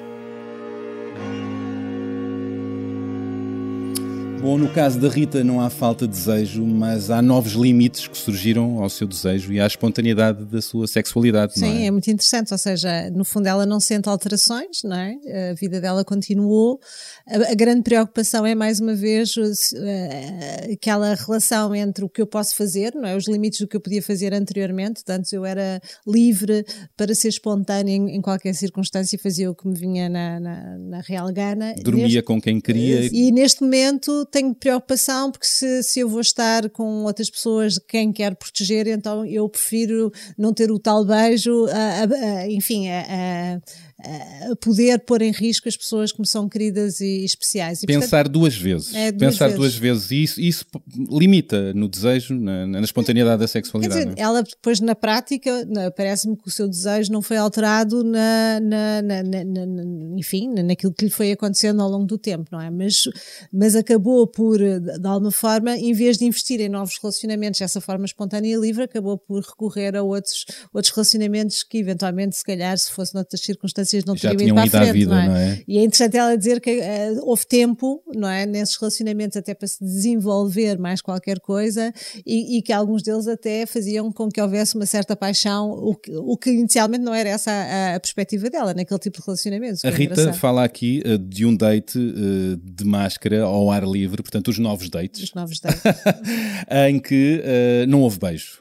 [4.41, 8.17] Bom, no caso da Rita não há falta de desejo, mas há novos limites que
[8.17, 11.59] surgiram ao seu desejo e à espontaneidade da sua sexualidade.
[11.59, 11.87] Sim, é?
[11.87, 11.91] é?
[11.91, 12.51] muito interessante.
[12.51, 15.51] Ou seja, no fundo ela não sente alterações, não é?
[15.51, 16.81] A vida dela continuou.
[17.29, 22.27] A, a grande preocupação é mais uma vez uh, aquela relação entre o que eu
[22.27, 23.15] posso fazer, não é?
[23.15, 25.03] Os limites do que eu podia fazer anteriormente.
[25.07, 26.65] Antes eu era livre
[26.97, 30.79] para ser espontânea em, em qualquer circunstância e fazia o que me vinha na, na,
[30.79, 31.75] na real gana.
[31.83, 33.07] Dormia neste, com quem queria.
[33.13, 38.13] E neste momento tenho preocupação porque se, se eu vou estar com outras pessoas quem
[38.13, 43.61] quero proteger, então eu prefiro não ter o tal beijo, a, a, a, enfim, a
[44.61, 47.83] poder pôr em risco as pessoas que me são queridas e especiais.
[47.83, 48.95] E, Pensar portanto, duas vezes.
[48.95, 49.59] É, duas Pensar vezes.
[49.59, 50.11] duas vezes.
[50.11, 50.65] E isso, isso
[51.11, 54.05] limita no desejo, na, na espontaneidade da sexualidade.
[54.05, 54.23] Dizer, é?
[54.23, 59.23] ela depois na prática, parece-me que o seu desejo não foi alterado na, na, na,
[59.23, 62.71] na, enfim, naquilo que lhe foi acontecendo ao longo do tempo, não é?
[62.71, 63.05] Mas,
[63.53, 68.05] mas acabou por, de alguma forma, em vez de investir em novos relacionamentos dessa forma
[68.05, 72.91] espontânea e livre, acabou por recorrer a outros, outros relacionamentos que eventualmente, se calhar, se
[72.91, 74.93] fosse noutras circunstâncias, não teriam ido para a frente.
[74.93, 75.29] Vida, não, é?
[75.29, 75.63] não, é?
[75.67, 78.47] E é interessante ela dizer que uh, houve tempo, não é?
[78.47, 81.93] Nesses relacionamentos até para se desenvolver mais qualquer coisa
[82.27, 86.11] e, e, que alguns deles até faziam com que houvesse uma certa paixão, o que,
[86.15, 89.85] o que inicialmente não era essa a, a perspectiva dela, naquele tipo de relacionamentos.
[89.85, 94.23] A é Rita fala aqui uh, de um date uh, de máscara ao ar livre,
[94.23, 95.23] portanto, os novos dates.
[95.23, 95.81] Os novos dates.
[96.89, 97.43] em que
[97.89, 98.61] não houve beijo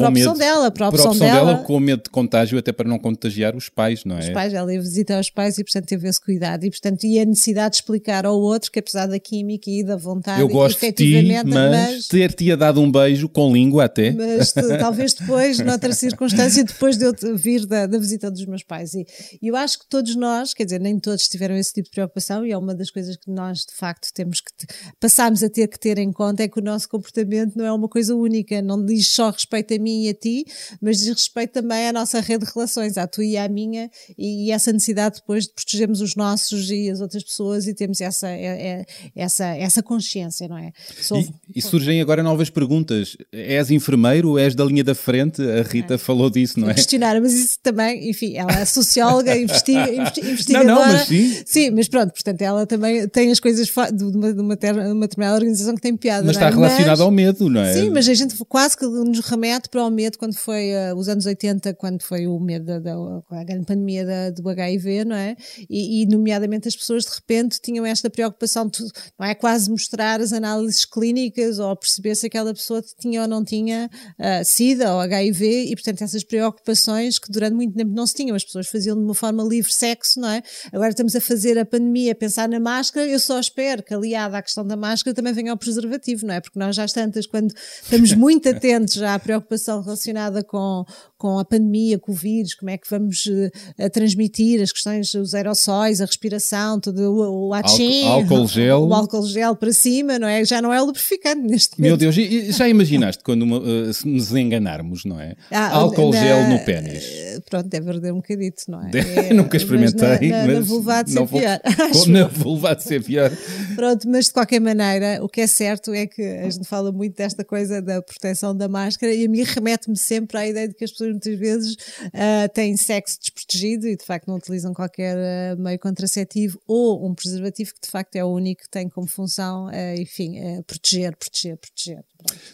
[0.00, 2.72] com por opção dela, por opção, por opção dela, dela, com medo de contágio, até
[2.72, 4.20] para não contagiar os pais, não é?
[4.20, 6.64] Os pais, ela ia visitar os pais e, portanto, teve esse cuidado.
[6.64, 9.96] E, portanto, e a necessidade de explicar ao outro que, apesar da química e da
[9.96, 14.12] vontade, eu gosto de ti, mas, mas ter-te dado um beijo com língua até.
[14.12, 18.94] Mas talvez depois, noutra circunstância, depois de eu vir da, da visita dos meus pais.
[18.94, 19.06] E,
[19.40, 22.44] e eu acho que todos nós, quer dizer, nem todos tiveram esse tipo de preocupação,
[22.44, 24.50] e é uma das coisas que nós, de facto, temos que
[24.98, 27.88] passarmos a ter que ter em conta é que o nosso comportamento não é uma
[27.88, 30.44] coisa única, não diz só respeito a mim e a ti,
[30.80, 34.50] mas diz respeito também à nossa rede de relações, à tua e à minha, e,
[34.50, 38.44] essa necessidade depois de protegermos os nossos e as outras pessoas e temos essa, é,
[38.44, 40.72] é, essa, essa consciência, não é?
[41.00, 41.20] Sou...
[41.20, 43.16] E, e, surgem agora novas perguntas.
[43.32, 44.38] És enfermeiro?
[44.38, 45.42] És da linha da frente?
[45.42, 45.98] A Rita é.
[45.98, 46.74] falou disso, não é?
[46.74, 50.64] Questionar, mas isso também, enfim, ela é socióloga, investiga, investigadora.
[50.64, 51.42] Não, não, mas sim.
[51.44, 55.06] Sim, mas pronto, portanto, ela também tem as coisas de uma, de uma, de uma
[55.06, 56.24] determinada organização que tem piada.
[56.24, 56.50] Mas está é?
[56.50, 57.74] relacionado mas, ao medo, não é?
[57.74, 61.08] Sim, mas a gente quase que nos remete para o medo quando foi uh, os
[61.08, 62.94] anos 80, quando foi o medo da, da
[63.30, 65.36] a grande pandemia da, do HIV, não é?
[65.68, 68.84] E, e, nomeadamente as pessoas de repente tinham esta preocupação de,
[69.18, 73.44] não é quase mostrar as análises clínicas ou perceber se aquela pessoa tinha ou não
[73.44, 78.14] tinha uh, SIDA ou HIV e portanto essas preocupações que durante muito tempo não se
[78.14, 80.42] tinham, as pessoas faziam de uma forma livre sexo, não é?
[80.72, 84.36] Agora estamos a fazer a pandemia, a pensar na máscara, eu só espero que aliada
[84.36, 86.40] à questão da máscara também venha o preservativo, não é?
[86.40, 90.84] Porque nós já tantas, quando estamos muito atentos já à preocupação relacionada com,
[91.20, 95.34] com a pandemia, com o vírus, como é que vamos uh, transmitir as questões, os
[95.34, 98.80] aerossóis, a respiração, todo o, o álcool gel.
[98.88, 100.42] o álcool gel para cima, não é?
[100.46, 101.90] Já não é lubrificante neste momento.
[101.90, 105.36] Meu Deus, e, já imaginaste quando uma, uh, se nos enganarmos, não é?
[105.50, 107.04] Ah, álcool na, gel no pênis.
[107.50, 108.90] Pronto, deve arder um bocadito, não é?
[109.28, 111.60] é Nunca experimentei, mas, na, na, mas na vulva de ser pior.
[112.08, 113.30] na vulva de ser pior.
[113.76, 117.14] Pronto, mas de qualquer maneira, o que é certo é que a gente fala muito
[117.14, 120.84] desta coisa da proteção da máscara e a mim remete-me sempre à ideia de que
[120.84, 125.60] as pessoas muitas vezes uh, têm sexo desprotegido e de facto não utilizam qualquer uh,
[125.60, 129.66] meio contraceptivo ou um preservativo que de facto é o único que tem como função,
[129.66, 132.09] uh, enfim, proteger, proteger, proteger.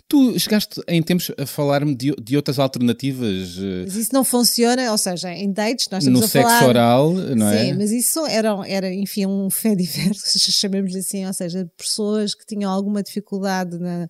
[0.09, 3.57] Tu chegaste em tempos a falar-me de, de, outras alternativas.
[3.85, 6.69] Mas isso não funciona, ou seja, em dates nós estamos no a sexo falar...
[6.69, 7.65] oral, não é?
[7.65, 12.47] Sim, mas isso era, era enfim, um fé diverso, chamemos-lhe assim, ou seja, pessoas que
[12.47, 14.07] tinham alguma dificuldade na,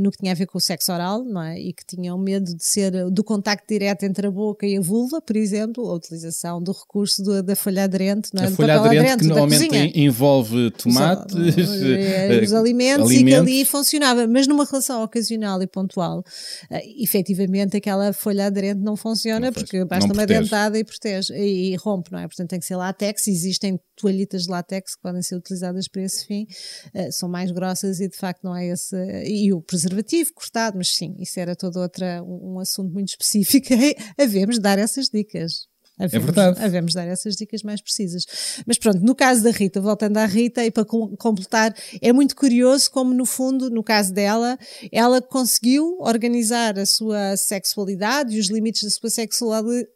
[0.00, 1.58] no que tinha a ver com o sexo oral, não é?
[1.58, 5.20] E que tinham medo de ser, do contacto direto entre a boca e a vulva,
[5.20, 8.46] por exemplo, a utilização do recurso do, da folha aderente, não é?
[8.46, 13.34] A folha aderente, aderente que normalmente envolve tomates, os, os, os alimentos, alimentos, e que
[13.34, 19.46] ali funcionava, mas numa relação ocasional e pontual, uh, efetivamente aquela folha aderente não funciona
[19.46, 22.26] não porque basta uma dentada e protege e, e, rompe, não é?
[22.26, 26.26] Portanto tem que ser látex, existem toalhitas de látex que podem ser utilizadas para esse
[26.26, 26.46] fim,
[26.94, 30.88] uh, são mais grossas e de facto não é esse, e o preservativo cortado, mas
[30.88, 33.68] sim, isso era todo outra, um, um assunto muito específico,
[34.18, 35.73] havemos de dar essas dicas.
[35.96, 36.64] Havemos, é verdade.
[36.64, 38.26] Havemos dar essas dicas mais precisas.
[38.66, 41.72] Mas pronto, no caso da Rita, voltando à Rita, e para completar,
[42.02, 44.58] é muito curioso como, no fundo, no caso dela,
[44.90, 49.08] ela conseguiu organizar a sua sexualidade e os limites da sua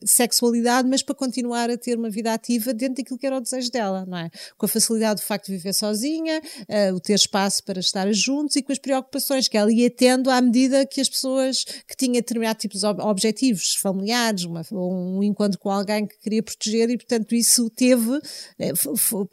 [0.05, 3.71] sexualidade, mas para continuar a ter uma vida ativa dentro daquilo que era o desejo
[3.71, 4.31] dela, não é?
[4.57, 8.55] Com a facilidade do facto de viver sozinha, uh, o ter espaço para estar juntos
[8.55, 12.15] e com as preocupações que ela ia tendo à medida que as pessoas que tinham
[12.15, 16.97] determinados tipos de objetivos familiares, uma, um encontro com alguém alguém que queria proteger e,
[16.97, 18.21] portanto, isso teve,
[18.59, 18.73] eh,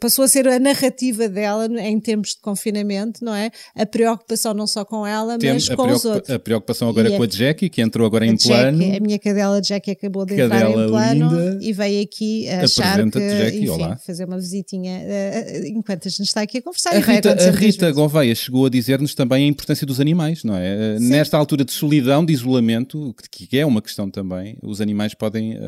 [0.00, 3.50] passou a ser a narrativa dela em tempos de confinamento, não é?
[3.74, 6.30] A preocupação não só com ela, Tem mas com os outros.
[6.30, 8.78] A preocupação agora e com a, a Jackie, que entrou agora em plano.
[8.78, 11.58] Jackie, a minha cadela Jackie acabou de cadela entrar em plano linda.
[11.62, 13.96] e veio aqui achar que, Jackie, enfim, olá.
[13.98, 16.94] fazer uma visitinha uh, enquanto a gente está aqui a conversar.
[16.94, 20.96] A Rita, a Rita Gouveia chegou a dizer-nos também a importância dos animais, não é?
[20.98, 21.08] Sim.
[21.08, 25.58] Nesta altura de solidão, de isolamento, que é uma questão também, os animais podem uh,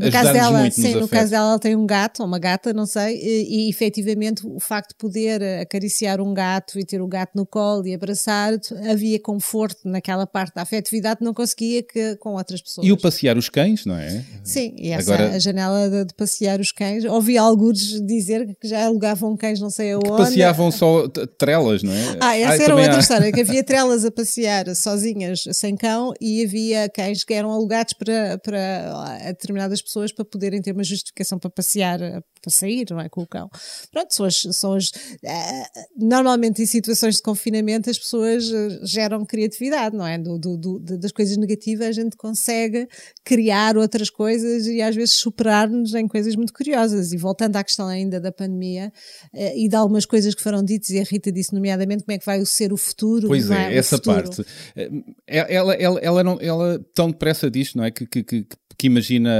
[0.00, 2.86] ajudar dela, muito sim, no caso dela, ela tem um gato, ou uma gata, não
[2.86, 7.32] sei, e, e efetivamente o facto de poder acariciar um gato e ter o gato
[7.34, 8.52] no colo e abraçar,
[8.90, 12.86] havia conforto naquela parte da afetividade que não conseguia que, com outras pessoas.
[12.86, 14.24] E o passear os cães, não é?
[14.42, 17.04] Sim, e essa Agora- a janela de, de passear os cães.
[17.04, 20.10] Ouvi alguns dizer que já alugavam cães não sei aonde.
[20.10, 21.08] Que passeavam só
[21.38, 22.18] trelas, não é?
[22.20, 26.44] Ah, essa era outra há- história, que havia trelas a passear sozinhas, sem cão, e
[26.44, 31.50] havia cães que eram alugados para, para determinadas pessoas para poderem ter uma justificação para
[31.50, 33.48] passear, para sair, não é, com o cão.
[33.90, 34.90] Pronto, são as, são as,
[35.24, 35.62] eh,
[35.96, 40.18] normalmente em situações de confinamento as pessoas eh, geram criatividade, não é?
[40.18, 42.86] Do, do- do- das coisas negativas a gente consegue
[43.24, 47.12] criar outras coisas e às vezes superar-nos em coisas muito curiosas.
[47.12, 48.92] E voltando à questão ainda da pandemia
[49.32, 52.18] eh, e de algumas coisas que foram ditas, e a Rita disse nomeadamente como é
[52.18, 53.28] que vai ser o futuro.
[53.28, 54.22] Pois é, O essa futuro.
[54.22, 54.44] parte.
[54.76, 54.90] Eh,
[55.26, 57.90] Ela, ela, ela, não, ela tão depressa diz, não é?
[57.90, 58.46] Que, que, que,
[58.78, 59.30] que imagina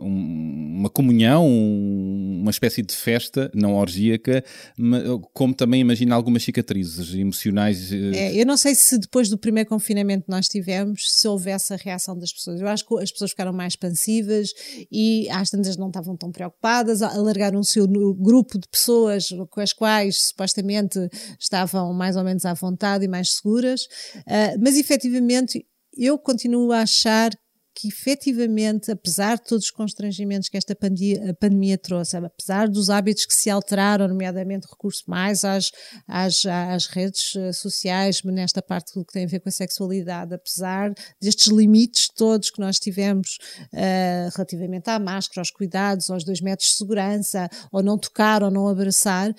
[0.00, 4.44] um- uma comunhão, um- uma espécie de festa não orgíaca,
[4.76, 5.00] ma-
[5.32, 7.92] como também imagina algumas cicatrizes emocionais.
[7.92, 11.72] eh, É, eu não sei se depois do primeiro confinamento que nós tivemos, se houvesse
[11.72, 12.60] a reação das pessoas.
[12.60, 14.50] Eu acho que as pessoas ficaram mais expansivas
[14.90, 19.72] e às tantas não estavam tão preocupadas, alargaram o seu grupo de pessoas com as
[19.72, 20.98] quais supostamente
[21.38, 23.86] estavam mais ou menos à vontade e mais seguras,
[24.26, 25.64] Ah, mas efetivamente
[25.96, 27.30] eu continuo a achar
[27.74, 33.24] que efetivamente, apesar de todos os constrangimentos que esta pandemia, pandemia trouxe, apesar dos hábitos
[33.24, 35.70] que se alteraram, nomeadamente recurso mais às,
[36.06, 40.34] às, às redes eh, sociais, nesta parte do que tem a ver com a sexualidade,
[40.34, 43.38] apesar destes limites todos que nós tivemos
[43.72, 48.50] eh, relativamente à máscara, aos cuidados, aos dois metros de segurança, ou não tocar ou
[48.50, 49.34] não abraçar,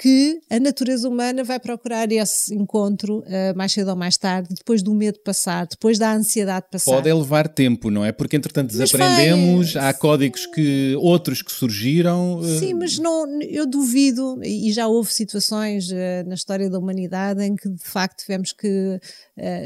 [0.00, 4.82] que a natureza humana vai procurar esse encontro eh, mais cedo ou mais tarde, depois
[4.82, 6.92] do medo passar, depois da ansiedade passar.
[6.92, 8.10] Pode é levar tempo, não é?
[8.10, 12.40] Porque entretanto desaprendemos, há códigos que outros que surgiram.
[12.42, 17.42] eh, Sim, mas não, eu duvido, e já houve situações eh, na história da humanidade
[17.44, 18.98] em que de facto tivemos que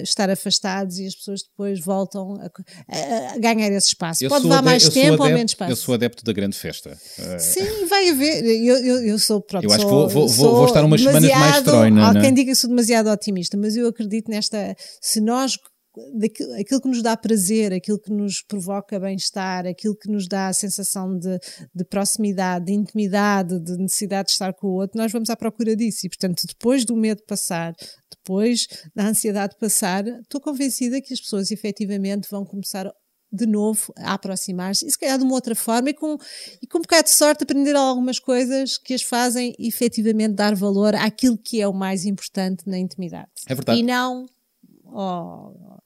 [0.02, 4.22] estar afastados e as pessoas depois voltam a, a- a ganhar esse espaço.
[4.24, 5.72] eu Pode sou levar mais sou tempo ou adepto- menos espaço.
[5.72, 6.96] Eu sou adepto da grande festa.
[7.40, 8.44] Sim, vai haver.
[8.44, 11.30] Eu, eu, eu sou, pronto, Eu acho que sou- vou- vou- vou- estar umas semanas
[11.30, 12.20] mais troina, Há né?
[12.20, 14.74] quem diga que sou demasiado otimista, mas eu acredito nesta.
[15.00, 15.56] Se nós.
[16.18, 20.48] daquilo- aquilo que nos dá prazer, aquilo que nos provoca bem-estar, aquilo que nos dá
[20.48, 21.38] a sensação de,
[21.72, 25.76] de proximidade, de intimidade, de necessidade de estar com o outro, nós vamos à procura
[25.76, 26.04] disso.
[26.04, 27.72] E, portanto, depois do medo passar,
[28.10, 32.90] depois da ansiedade passar, estou convencida que as pessoas efetivamente vão começar
[33.34, 36.16] de novo a aproximar-se e se calhar de uma outra forma e com,
[36.62, 40.94] e com um bocado de sorte aprender algumas coisas que as fazem efetivamente dar valor
[40.94, 43.30] àquilo que é o mais importante na intimidade.
[43.46, 43.80] É verdade.
[43.80, 44.26] E não
[44.86, 45.82] ao-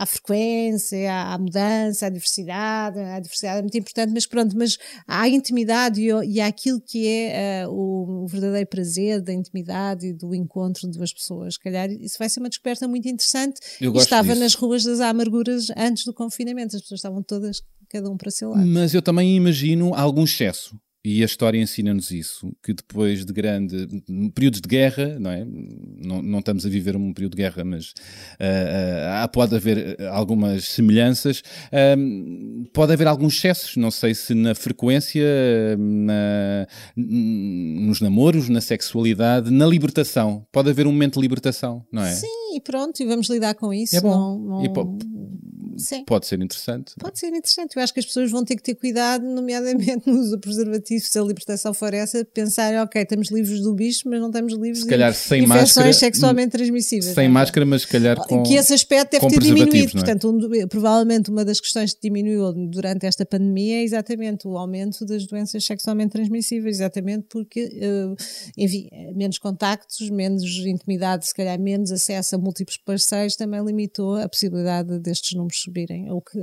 [0.00, 2.98] à frequência, à, à mudança, à diversidade.
[2.98, 7.60] A diversidade é muito importante, mas pronto, mas à intimidade e, e àquilo que é
[7.60, 11.54] eh, o, o verdadeiro prazer da intimidade e do encontro de duas pessoas.
[11.54, 13.60] Se calhar isso vai ser uma descoberta muito interessante.
[13.78, 14.40] Eu gosto estava disso.
[14.40, 18.32] nas ruas das amarguras antes do confinamento, as pessoas estavam todas, cada um para o
[18.32, 18.66] seu lado.
[18.66, 20.80] Mas eu também imagino algum excesso.
[21.02, 23.88] E a história ensina-nos isso, que depois de grande
[24.34, 25.46] períodos de guerra, não é?
[25.46, 27.94] Não, não estamos a viver um período de guerra, mas
[28.38, 31.42] ah, ah, pode haver algumas semelhanças.
[31.72, 35.24] Ahm, pode haver alguns excessos, não sei se na frequência,
[35.78, 40.46] na- nos namoros, na sexualidade, na libertação.
[40.52, 42.12] Pode haver um momento de libertação, não é?
[42.12, 43.96] Sim, e pronto, e vamos lidar com isso.
[43.96, 44.10] É bom.
[44.10, 44.62] Não, não-
[45.80, 46.04] Sim.
[46.04, 46.92] Pode ser interessante.
[46.98, 47.76] Pode ser interessante.
[47.76, 51.04] Eu acho que as pessoas vão ter que ter cuidado, nomeadamente no uso do preservativo,
[51.04, 54.80] se a libertação for essa, pensar, ok, estamos livres do bicho, mas não estamos livres
[54.80, 57.14] Se calhar de sem infecções máscara, sexualmente transmissíveis.
[57.14, 57.28] Sem é?
[57.28, 58.42] máscara, mas se calhar com.
[58.42, 59.70] que esse aspecto deve ter diminuído.
[59.70, 60.04] preservativos, é?
[60.04, 64.56] Portanto, um do- provavelmente uma das questões que diminuiu durante esta pandemia é exatamente o
[64.56, 68.14] aumento das doenças sexualmente transmissíveis, exatamente porque, eh,
[68.56, 74.28] enfim, menos contactos, menos intimidade, se calhar menos acesso a múltiplos parceiros, também limitou a
[74.28, 76.38] possibilidade destes números subirem, ou que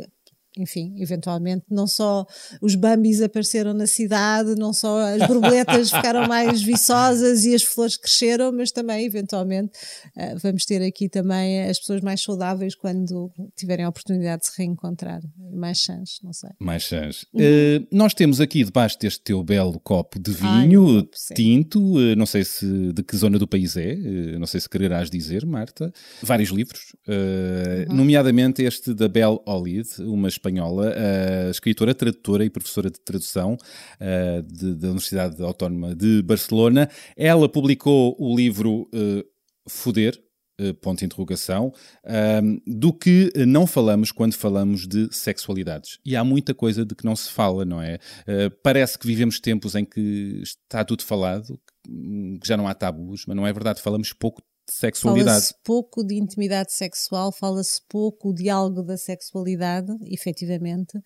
[0.58, 2.26] enfim, eventualmente, não só
[2.62, 7.97] os bambis apareceram na cidade, não só as borboletas ficaram mais viçosas e as flores
[7.97, 9.72] cresceram, mas também, eventualmente,
[10.16, 14.53] eh, vamos ter aqui também as pessoas mais saudáveis quando tiverem a oportunidade de se
[14.58, 15.22] reencontrar.
[15.53, 16.49] Mais chance, não sei.
[16.60, 17.26] Mais chance.
[17.38, 21.34] Eh, nós temos aqui debaixo deste teu belo copo de Ai, vinho sim.
[21.34, 24.70] tinto, eh, não sei se de que zona do país é, eh, não sei se
[24.70, 25.91] quererás dizer, Marta.
[26.22, 27.95] Vários livros, Uhum.
[27.95, 33.57] nomeadamente este da Belle Olid, uma espanhola, eh, escritora, tradutora e professora de tradução
[33.99, 36.89] eh, de- da Universidade Autónoma de Barcelona.
[37.15, 39.25] Ela publicou o livro eh,
[39.69, 40.17] Foder,
[40.61, 41.73] uh, ponto de interrogação,
[42.05, 45.99] uh, do que não falamos quando falamos de sexualidades.
[46.05, 47.95] E há muita coisa de que não se fala, não é?
[48.21, 53.25] Uh, parece que vivemos tempos em que está tudo falado, que já não há tabus,
[53.27, 55.30] mas não é verdade, falamos pouco sexualidade.
[55.30, 60.99] Fala-se pouco de intimidade sexual, fala-se pouco o diálogo da sexualidade, efetivamente,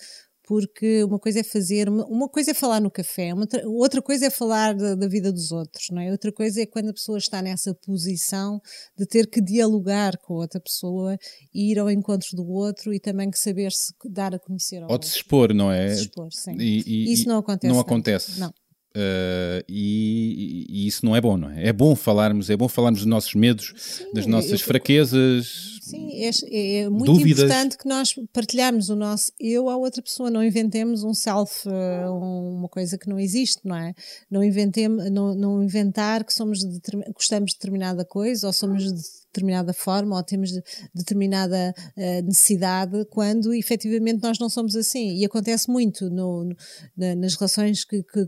[0.51, 4.30] porque uma coisa é fazer, uma coisa é falar no café, uma, outra coisa é
[4.30, 6.12] falar da, da, vida dos outros, não é?
[6.12, 8.59] Outra coisa é quando a pessoa está nessa posição
[8.97, 11.18] de ter que dialogar com outra pessoa
[11.53, 14.91] e ir ao encontro do outro e também que saber se dar a conhecer ao
[14.91, 15.88] Ou de se expor, não é?
[15.88, 16.57] De se expor, sim.
[16.59, 17.74] E, e, Isso não acontece.
[17.74, 18.39] Não acontece.
[18.39, 18.53] Não.
[18.93, 21.67] Uh, e, e, isso não é bom, não é?
[21.67, 25.79] É bom falarmos, é bom falarmos dos nossos medos, Sim, das nossas eu, fraquezas.
[25.81, 27.45] Sim, é, é muito dúvidas.
[27.45, 32.11] importante que nós partilharmos o nosso eu à outra pessoa, não inventemos um self, uh,
[32.11, 33.93] uma coisa que não existe, não é?
[34.29, 36.81] Não, inventemos, não, não inventar que somos de,
[37.13, 40.61] gostamos de determinada coisa ou somos de determinada forma ou temos de,
[40.93, 45.15] determinada uh, necessidade quando efetivamente nós não somos assim.
[45.15, 48.27] E acontece muito no, no, nas relações que, que,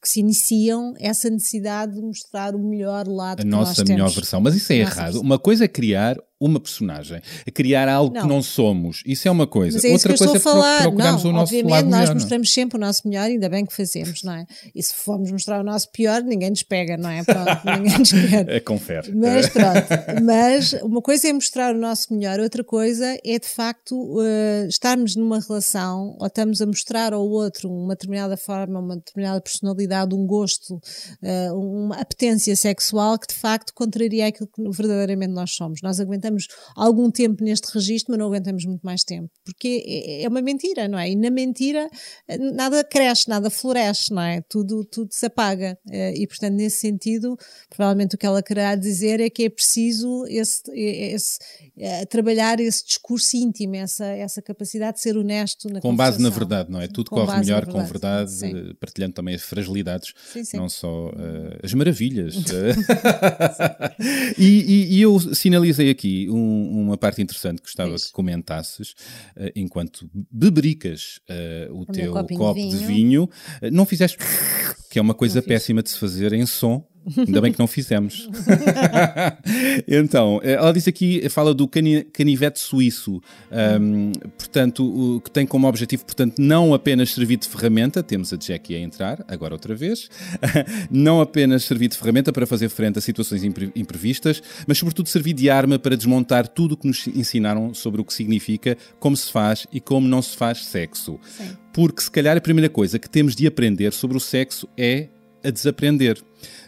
[0.00, 4.14] que se iniciam essa necessidade de mostrar o melhor lado a nossa melhor temos.
[4.14, 4.40] versão.
[4.40, 5.20] Mas isso é errado.
[5.20, 6.16] Uma coisa é criar
[6.46, 8.22] uma personagem, é criar algo não.
[8.22, 9.02] que não somos.
[9.06, 9.76] Isso é uma coisa.
[9.76, 10.82] Mas é Outra coisa é falar.
[10.82, 12.52] procurarmos não, o nosso obviamente lado nós melhor, mostramos não.
[12.52, 14.46] sempre o nosso melhor, ainda bem que fazemos, não é?
[14.74, 17.22] E se formos mostrar o nosso pior, ninguém nos pega, não é?
[17.22, 18.48] Pronto, ninguém nos quer.
[18.48, 19.12] É confere.
[19.14, 23.94] Mas pronto, mas uma coisa é mostrar o nosso melhor, outra coisa é de facto
[23.94, 29.40] uh, estarmos numa relação ou estamos a mostrar ao outro uma determinada forma, uma determinada
[29.40, 35.52] personalidade, um gosto, uh, uma apetência sexual que de facto contraria aquilo que verdadeiramente nós
[35.52, 35.80] somos.
[35.82, 36.31] Nós aguentamos
[36.76, 40.88] algum tempo neste registro, mas não aguentamos muito mais tempo, porque é, é uma mentira,
[40.88, 41.10] não é?
[41.10, 41.88] E na mentira
[42.28, 44.40] eh, nada cresce, nada floresce, não é?
[44.48, 45.78] Tudo, tudo se apaga.
[45.90, 47.36] Eh, e portanto, nesse sentido,
[47.68, 51.38] provavelmente o que ela querá dizer é que é preciso esse, esse,
[51.76, 56.30] eh, trabalhar esse discurso íntimo, essa, essa capacidade de ser honesto na Com base na
[56.30, 56.88] verdade, não é?
[56.88, 57.72] Tudo com corre melhor verdade.
[57.72, 58.74] com verdade, sim.
[58.80, 60.56] partilhando também as fragilidades, sim, sim.
[60.56, 62.34] não só uh, as maravilhas.
[64.38, 68.92] e, e, e, eu sinalizei aqui um, uma parte interessante que gostava que comentasses,
[69.36, 73.30] uh, enquanto bebericas uh, o, o teu copo de vinho, de vinho
[73.72, 74.18] não fizeste
[74.92, 76.84] que é uma coisa péssima de se fazer em som,
[77.16, 78.28] Ainda bem que não fizemos.
[79.88, 83.20] então, eh, ela diz aqui, fala do cani canivete suíço,
[83.80, 88.36] um, portanto, o, que tem como objetivo, portanto, não apenas servir de ferramenta, temos a
[88.36, 90.08] Jackie a entrar, agora outra vez,
[90.88, 95.32] não apenas servir de ferramenta para fazer frente a situações impre imprevistas, mas sobretudo servir
[95.32, 99.32] de arma para desmontar tudo o que nos ensinaram sobre o que significa, como se
[99.32, 101.18] faz e como não se faz sexo.
[101.24, 101.61] Sim.
[101.72, 105.08] Porque se calhar a primeira coisa que temos de aprender sobre o sexo é
[105.44, 106.22] a desaprender.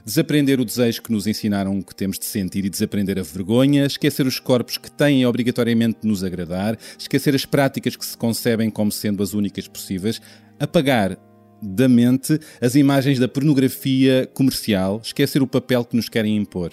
[0.05, 4.27] Desaprender o desejo que nos ensinaram que temos de sentir e desaprender a vergonha, esquecer
[4.27, 8.91] os corpos que têm obrigatoriamente de nos agradar, esquecer as práticas que se concebem como
[8.91, 10.21] sendo as únicas possíveis,
[10.59, 11.19] apagar
[11.63, 16.73] da mente as imagens da pornografia comercial, esquecer o papel que nos querem impor.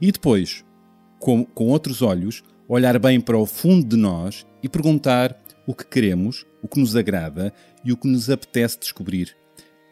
[0.00, 0.64] E depois,
[1.18, 5.86] com, com outros olhos, olhar bem para o fundo de nós e perguntar o que
[5.86, 7.52] queremos, o que nos agrada
[7.84, 9.36] e o que nos apetece descobrir.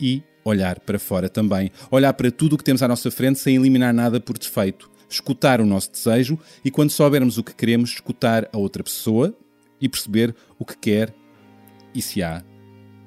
[0.00, 3.56] E olhar para fora também, olhar para tudo o que temos à nossa frente sem
[3.56, 8.48] eliminar nada por defeito, escutar o nosso desejo e, quando soubermos o que queremos, escutar
[8.52, 9.36] a outra pessoa
[9.80, 11.14] e perceber o que quer
[11.94, 12.42] e se há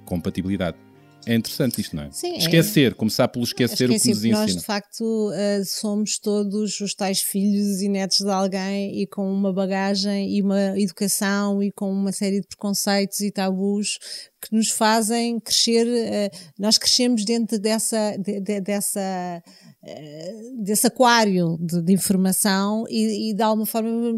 [0.05, 0.77] compatibilidade.
[1.25, 2.11] É interessante isto, não é?
[2.11, 2.95] Sim, esquecer, é.
[2.95, 4.39] começar pelo esquecer, esquecer o que nos ensina.
[4.39, 9.31] Nós, de facto, uh, somos todos os tais filhos e netos de alguém e com
[9.31, 13.97] uma bagagem e uma educação e com uma série de preconceitos e tabus
[14.41, 15.87] que nos fazem crescer.
[15.87, 19.41] Uh, nós crescemos dentro dessa, de, de, dessa
[20.59, 24.17] desse aquário de, de informação e, e, de alguma forma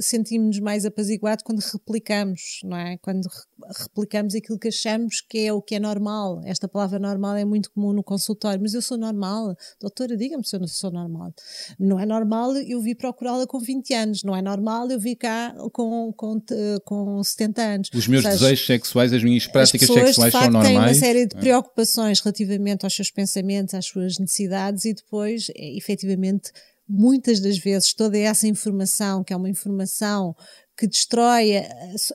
[0.00, 2.98] sentimos-nos mais apaziguados quando replicamos, não é?
[2.98, 6.42] Quando re replicamos aquilo que achamos que é o que é normal.
[6.46, 9.56] Esta palavra normal é muito comum no consultório, mas eu sou normal.
[9.80, 11.34] Doutora, diga-me se eu não sou normal.
[11.78, 15.54] Não é normal eu vi procurá-la com 20 anos, não é normal eu vi cá
[15.72, 16.40] com, com,
[16.84, 17.90] com 70 anos.
[17.94, 20.68] Os meus seja, desejos sexuais, as minhas práticas as sexuais de facto, são normais.
[20.68, 21.40] têm uma série de é.
[21.40, 26.52] preocupações relativamente aos seus pensamentos, às suas necessidades e depois, é, efetivamente,
[26.88, 30.34] muitas das vezes toda essa informação, que é uma informação
[30.76, 31.66] que destrói a,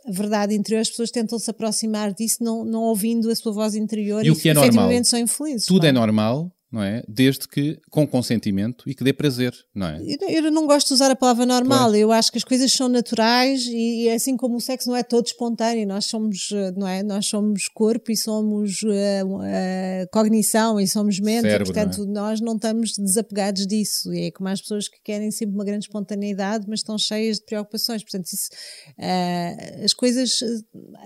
[0.08, 4.24] verdade interior, as pessoas tentam se aproximar disso não, não ouvindo a sua voz interior
[4.24, 5.04] e, e o que é normal?
[5.04, 5.66] são infelizes.
[5.66, 5.90] Tudo é?
[5.90, 7.04] é normal não é?
[7.08, 10.02] Desde que com consentimento e que dê prazer, não é?
[10.30, 13.66] Eu não gosto de usar a palavra normal, eu acho que as coisas são naturais
[13.68, 17.04] e assim como o sexo não é todo espontâneo, nós somos, não é?
[17.04, 18.88] Nós somos corpo e somos uh,
[19.26, 22.32] uh, cognição e somos mente, Cérebro, e, portanto não é?
[22.32, 24.14] nós não estamos desapegados disso.
[24.14, 27.46] E é como as pessoas que querem sempre uma grande espontaneidade, mas estão cheias de
[27.46, 28.02] preocupações.
[28.02, 28.50] Portanto, isso,
[28.98, 30.40] uh, as coisas,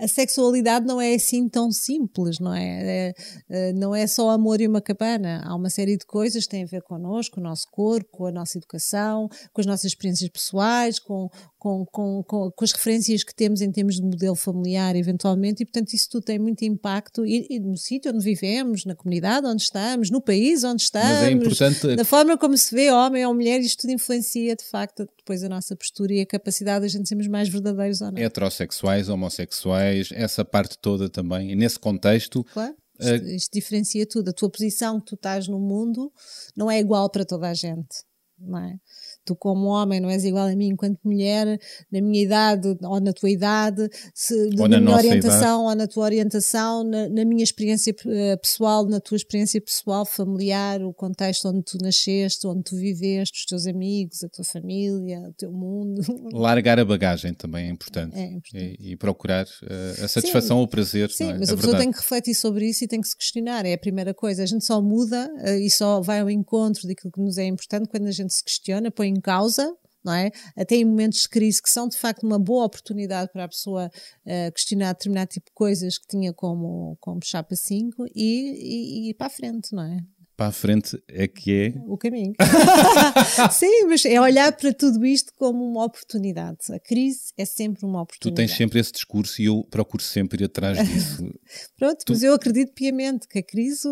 [0.00, 3.12] a sexualidade não é assim tão simples, não é?
[3.50, 5.42] é não é só amor e uma cabana.
[5.44, 8.26] Há uma série de coisas que têm a ver connosco, com o nosso corpo, com
[8.26, 11.28] a nossa educação, com as nossas experiências pessoais, com,
[11.58, 15.66] com, com, com, com as referências que temos em termos de modelo familiar, eventualmente, e
[15.66, 19.62] portanto isso tudo tem muito impacto e, e no sítio onde vivemos, na comunidade onde
[19.62, 21.96] estamos, no país onde estamos, Mas é importante...
[21.96, 25.48] na forma como se vê homem ou mulher, isto tudo influencia de facto depois a
[25.48, 28.18] nossa postura e a capacidade de a gente sermos mais verdadeiros ou não.
[28.18, 32.44] Heterossexuais, homossexuais, essa parte toda também, e nesse contexto.
[32.52, 34.30] Claro isto, uh, isto diferencia tudo.
[34.30, 36.12] A tua posição que tu estás no mundo
[36.56, 38.04] não é igual para toda a gente.
[38.38, 38.78] Não é?
[39.26, 41.60] Tu como homem não és igual a mim enquanto mulher,
[41.90, 45.68] na minha idade ou na tua idade, se, ou na, na minha orientação idade.
[45.68, 50.82] ou na tua orientação, na, na, minha experiência eh, pessoal, na tua experiência pessoal, familiar,
[50.82, 55.32] o contexto onde tu nasceste, onde tu viveste, os teus amigos, a tua família, o
[55.32, 56.02] teu mundo.
[56.32, 58.16] Largar a bagagem também é importante.
[58.16, 58.76] É importante.
[58.80, 61.10] E, e, procurar uh, a satisfação ou o prazer.
[61.10, 61.38] Sim, é?
[61.38, 63.66] mas a, a pessoa tem que refletir sobre isso e tem que se questionar.
[63.66, 64.42] É a primeira coisa.
[64.42, 67.88] A gente só muda uh, e só vai ao encontro daquilo que nos é importante
[67.88, 70.30] quando a gente se questiona, põe em causa, não é?
[70.56, 73.90] Até em momentos de crise que são de facto uma boa oportunidade para a pessoa
[74.24, 79.14] uh, questionar determinado tipo de coisas que tinha como, como chapa 5 e, e, e
[79.14, 79.98] para a frente, não é?
[80.36, 82.34] Para a frente é que é o caminho.
[83.50, 86.58] Sim, mas é olhar para tudo isto como uma oportunidade.
[86.70, 88.34] A crise é sempre uma oportunidade.
[88.34, 91.24] Tu tens sempre esse discurso e eu procuro sempre ir atrás disso.
[91.78, 92.12] Pronto, tu...
[92.12, 93.88] mas eu acredito piamente que a crise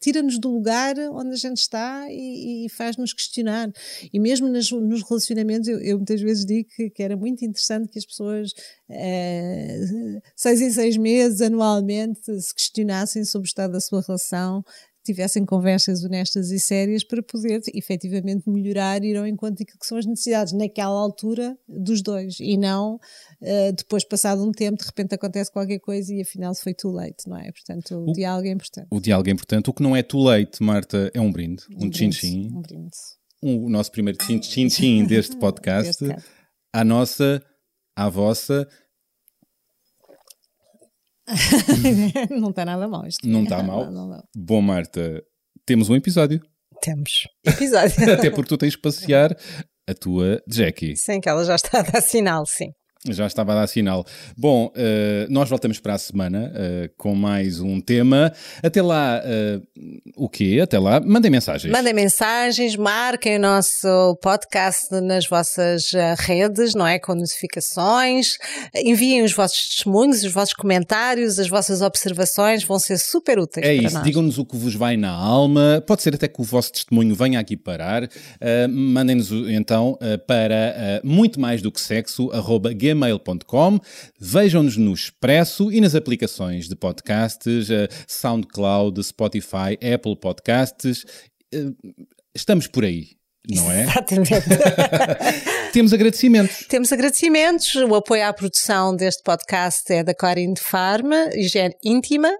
[0.00, 3.70] tira-nos do lugar onde a gente está e, e faz-nos questionar.
[4.12, 7.88] E mesmo nas, nos relacionamentos, eu, eu, muitas vezes digo que, que, era muito interessante
[7.88, 8.52] que as pessoas,
[8.88, 9.80] é,
[10.34, 14.64] seis em seis meses, anualmente, se questionassem sobre o estado da sua relação,
[15.08, 19.86] tivessem conversas honestas e sérias para poder efetivamente melhorar e ir ao encontro daquilo que
[19.86, 24.84] são as necessidades naquela altura dos dois e não uh, depois, passado um tempo, de
[24.84, 27.50] repente acontece qualquer coisa e afinal foi too late, não é?
[27.50, 28.86] Portanto, o, o diálogo é importante.
[28.90, 29.70] O diálogo é importante.
[29.70, 32.50] O que não é too late, Marta, é um brinde, um chin-chin.
[32.54, 32.96] Um brinde.
[33.40, 36.04] O nosso primeiro chin-chin deste podcast.
[36.72, 37.42] à nossa,
[37.96, 38.68] à vossa
[42.30, 43.26] não está nada mal isto.
[43.28, 43.90] Não está mal?
[43.90, 45.22] Não, não, Bom, Marta,
[45.66, 46.40] temos um episódio.
[46.80, 47.26] Temos.
[47.44, 48.12] Episódio.
[48.12, 49.36] Até porque tu tens que passear
[49.88, 50.96] a tua Jackie.
[50.96, 52.70] Sim, que ela já está a dar sinal, sim.
[53.12, 54.04] Já estava a dar sinal.
[54.36, 58.32] Bom, uh, nós voltamos para a semana uh, com mais um tema.
[58.62, 59.62] Até lá, uh,
[60.16, 60.60] o quê?
[60.62, 61.72] Até lá, mandem mensagens.
[61.72, 66.98] Mandem mensagens, marquem o nosso podcast nas vossas redes, não é?
[66.98, 68.36] Com notificações.
[68.74, 73.66] Enviem os vossos testemunhos, os vossos comentários, as vossas observações, vão ser super úteis.
[73.66, 75.82] É isso, digam-nos o que vos vai na alma.
[75.86, 78.08] Pode ser até que o vosso testemunho venha aqui parar.
[78.68, 83.80] Mandem-nos então para muito mais do que sexo, arroba gmail.com.
[84.18, 91.04] Vejam-nos no Expresso e nas aplicações de podcasts, uh, SoundCloud, Spotify, Apple Podcasts.
[91.54, 91.74] Uh,
[92.34, 93.17] estamos por aí
[93.48, 93.82] não é?
[93.84, 94.30] Exatamente.
[95.72, 96.66] Temos agradecimentos.
[96.68, 97.74] Temos agradecimentos.
[97.76, 102.30] O apoio à produção deste podcast é da Corin de Farma, higiene íntima.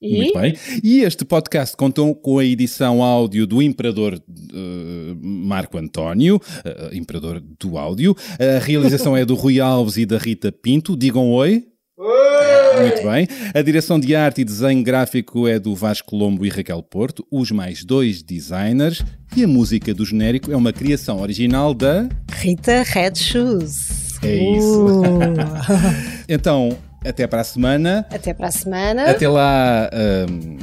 [0.00, 0.16] E...
[0.16, 0.54] Muito bem.
[0.82, 7.40] E este podcast contou com a edição áudio do Imperador uh, Marco António, uh, Imperador
[7.60, 8.16] do áudio.
[8.38, 10.96] A realização é do Rui Alves e da Rita Pinto.
[10.96, 11.73] Digam oi.
[11.96, 13.28] Muito bem.
[13.54, 17.52] A direção de arte e desenho gráfico é do Vasco Lombo e Raquel Porto, os
[17.52, 19.04] mais dois designers.
[19.36, 24.18] E a música do genérico é uma criação original da Rita Red Shoes.
[24.24, 24.86] É isso.
[24.86, 25.34] Uh.
[26.28, 28.04] então, até para a semana.
[28.10, 29.10] Até para a semana.
[29.10, 29.88] Até lá.
[30.28, 30.58] Um...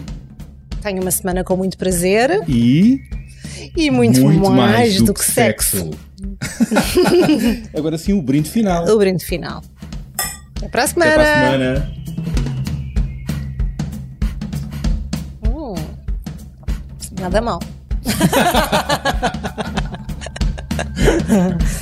[0.82, 2.44] Tenho uma semana com muito prazer.
[2.48, 3.00] E.
[3.78, 5.78] E muito, muito mais, mais, do, do que, que sexo.
[5.78, 6.12] sexo.
[7.78, 8.86] Agora sim, o brinde final.
[8.88, 9.62] O brinde final.
[10.62, 11.12] Até para a semana.
[11.12, 11.92] Até para a semana.
[15.48, 15.76] Hum,
[17.20, 17.60] nada mal.